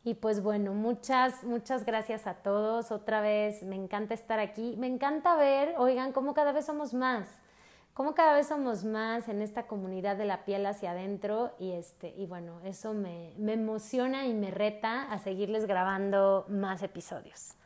Y 0.07 0.15
pues 0.15 0.41
bueno, 0.41 0.73
muchas, 0.73 1.43
muchas 1.43 1.85
gracias 1.85 2.27
a 2.27 2.35
todos. 2.35 2.93
Otra 2.93 3.21
vez, 3.21 3.63
me 3.65 3.75
encanta 3.75 4.15
estar 4.15 4.39
aquí. 4.39 4.77
Me 4.79 4.87
encanta 4.87 5.35
ver, 5.37 5.75
oigan, 5.79 6.13
cómo 6.13 6.33
cada 6.33 6.53
vez 6.53 6.67
somos 6.67 6.95
más. 6.95 7.27
Cómo 7.93 8.15
cada 8.15 8.35
vez 8.35 8.47
somos 8.47 8.85
más 8.85 9.29
en 9.29 9.43
esta 9.43 9.67
comunidad 9.67 10.17
de 10.17 10.27
la 10.27 10.45
piel 10.45 10.65
hacia 10.67 10.93
adentro. 10.93 11.53
Y, 11.59 11.73
este, 11.73 12.15
y 12.17 12.27
bueno, 12.27 12.61
eso 12.63 12.95
me, 12.95 13.33
me 13.37 13.55
emociona 13.55 14.27
y 14.27 14.35
me 14.35 14.53
reta 14.53 15.11
a 15.11 15.19
seguirles 15.19 15.67
grabando 15.67 16.45
más 16.49 16.85
episodios. 16.85 17.57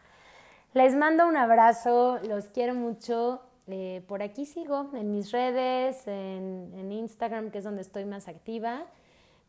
Les 0.72 0.94
mando 0.94 1.26
un 1.26 1.37
abrazo, 1.37 2.20
los 2.28 2.44
quiero 2.46 2.74
mucho. 2.76 3.42
Eh, 3.66 4.04
por 4.06 4.22
aquí 4.22 4.46
sigo 4.46 4.90
en 4.94 5.11
mis 5.11 5.33
redes, 5.33 6.06
en, 6.06 6.72
en, 6.76 6.92
Instagram, 6.92 7.50
que 7.50 7.59
es 7.59 7.64
donde 7.64 7.83
estoy 7.83 8.04
más 8.04 8.28
activa. 8.28 8.85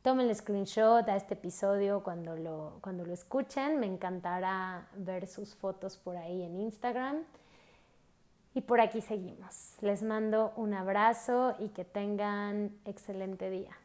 Tomen 0.01 0.27
el 0.27 0.35
screenshot 0.35 1.07
a 1.07 1.15
este 1.15 1.35
episodio 1.35 2.01
cuando 2.01 2.35
lo, 2.35 2.79
cuando 2.81 3.05
lo 3.05 3.13
escuchen. 3.13 3.79
Me 3.79 3.85
encantará 3.85 4.87
ver 4.95 5.27
sus 5.27 5.53
fotos 5.53 5.95
por 5.97 6.17
ahí 6.17 6.41
en 6.41 6.59
Instagram. 6.59 7.17
Y 8.55 8.61
por 8.61 8.81
aquí 8.81 9.01
seguimos. 9.01 9.75
Les 9.81 10.01
mando 10.01 10.53
un 10.55 10.73
abrazo 10.73 11.55
y 11.59 11.69
que 11.69 11.85
tengan 11.85 12.71
excelente 12.85 13.51
día. 13.51 13.77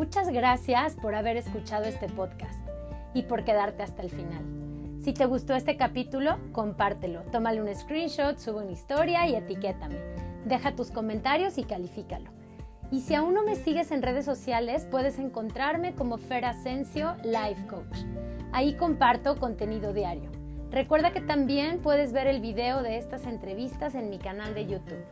Muchas 0.00 0.30
gracias 0.30 0.96
por 0.96 1.14
haber 1.14 1.36
escuchado 1.36 1.84
este 1.84 2.08
podcast 2.08 2.58
y 3.12 3.24
por 3.24 3.44
quedarte 3.44 3.82
hasta 3.82 4.00
el 4.00 4.08
final. 4.08 4.42
Si 4.98 5.12
te 5.12 5.26
gustó 5.26 5.54
este 5.54 5.76
capítulo, 5.76 6.38
compártelo, 6.52 7.20
tómale 7.24 7.60
un 7.60 7.74
screenshot, 7.74 8.38
sube 8.38 8.62
una 8.62 8.72
historia 8.72 9.28
y 9.28 9.34
etiquétame. 9.34 9.98
Deja 10.46 10.74
tus 10.74 10.90
comentarios 10.90 11.58
y 11.58 11.64
califícalo. 11.64 12.30
Y 12.90 13.02
si 13.02 13.14
aún 13.14 13.34
no 13.34 13.42
me 13.42 13.56
sigues 13.56 13.90
en 13.90 14.00
redes 14.00 14.24
sociales, 14.24 14.88
puedes 14.90 15.18
encontrarme 15.18 15.94
como 15.94 16.16
Fer 16.16 16.46
Asensio 16.46 17.14
Life 17.22 17.66
Coach. 17.66 17.98
Ahí 18.52 18.76
comparto 18.76 19.38
contenido 19.38 19.92
diario. 19.92 20.30
Recuerda 20.70 21.12
que 21.12 21.20
también 21.20 21.78
puedes 21.82 22.14
ver 22.14 22.26
el 22.26 22.40
video 22.40 22.82
de 22.82 22.96
estas 22.96 23.26
entrevistas 23.26 23.94
en 23.94 24.08
mi 24.08 24.16
canal 24.16 24.54
de 24.54 24.64
YouTube. 24.64 25.04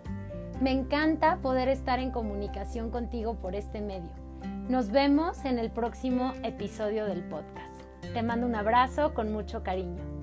Me 0.63 0.73
encanta 0.73 1.37
poder 1.43 1.69
estar 1.69 1.99
en 1.99 2.11
comunicación 2.11 2.91
contigo 2.91 3.35
por 3.35 3.55
este 3.55 3.83
medio 3.83 4.28
nos 4.69 4.91
vemos 4.91 5.47
en 5.47 5.59
el 5.59 5.71
próximo 5.71 6.35
episodio 6.43 7.07
del 7.07 7.23
podcast. 7.25 7.75
Te 8.13 8.23
mando 8.23 8.47
un 8.47 8.55
abrazo 8.55 9.15
con 9.15 9.33
mucho 9.33 9.63
cariño. 9.63 10.18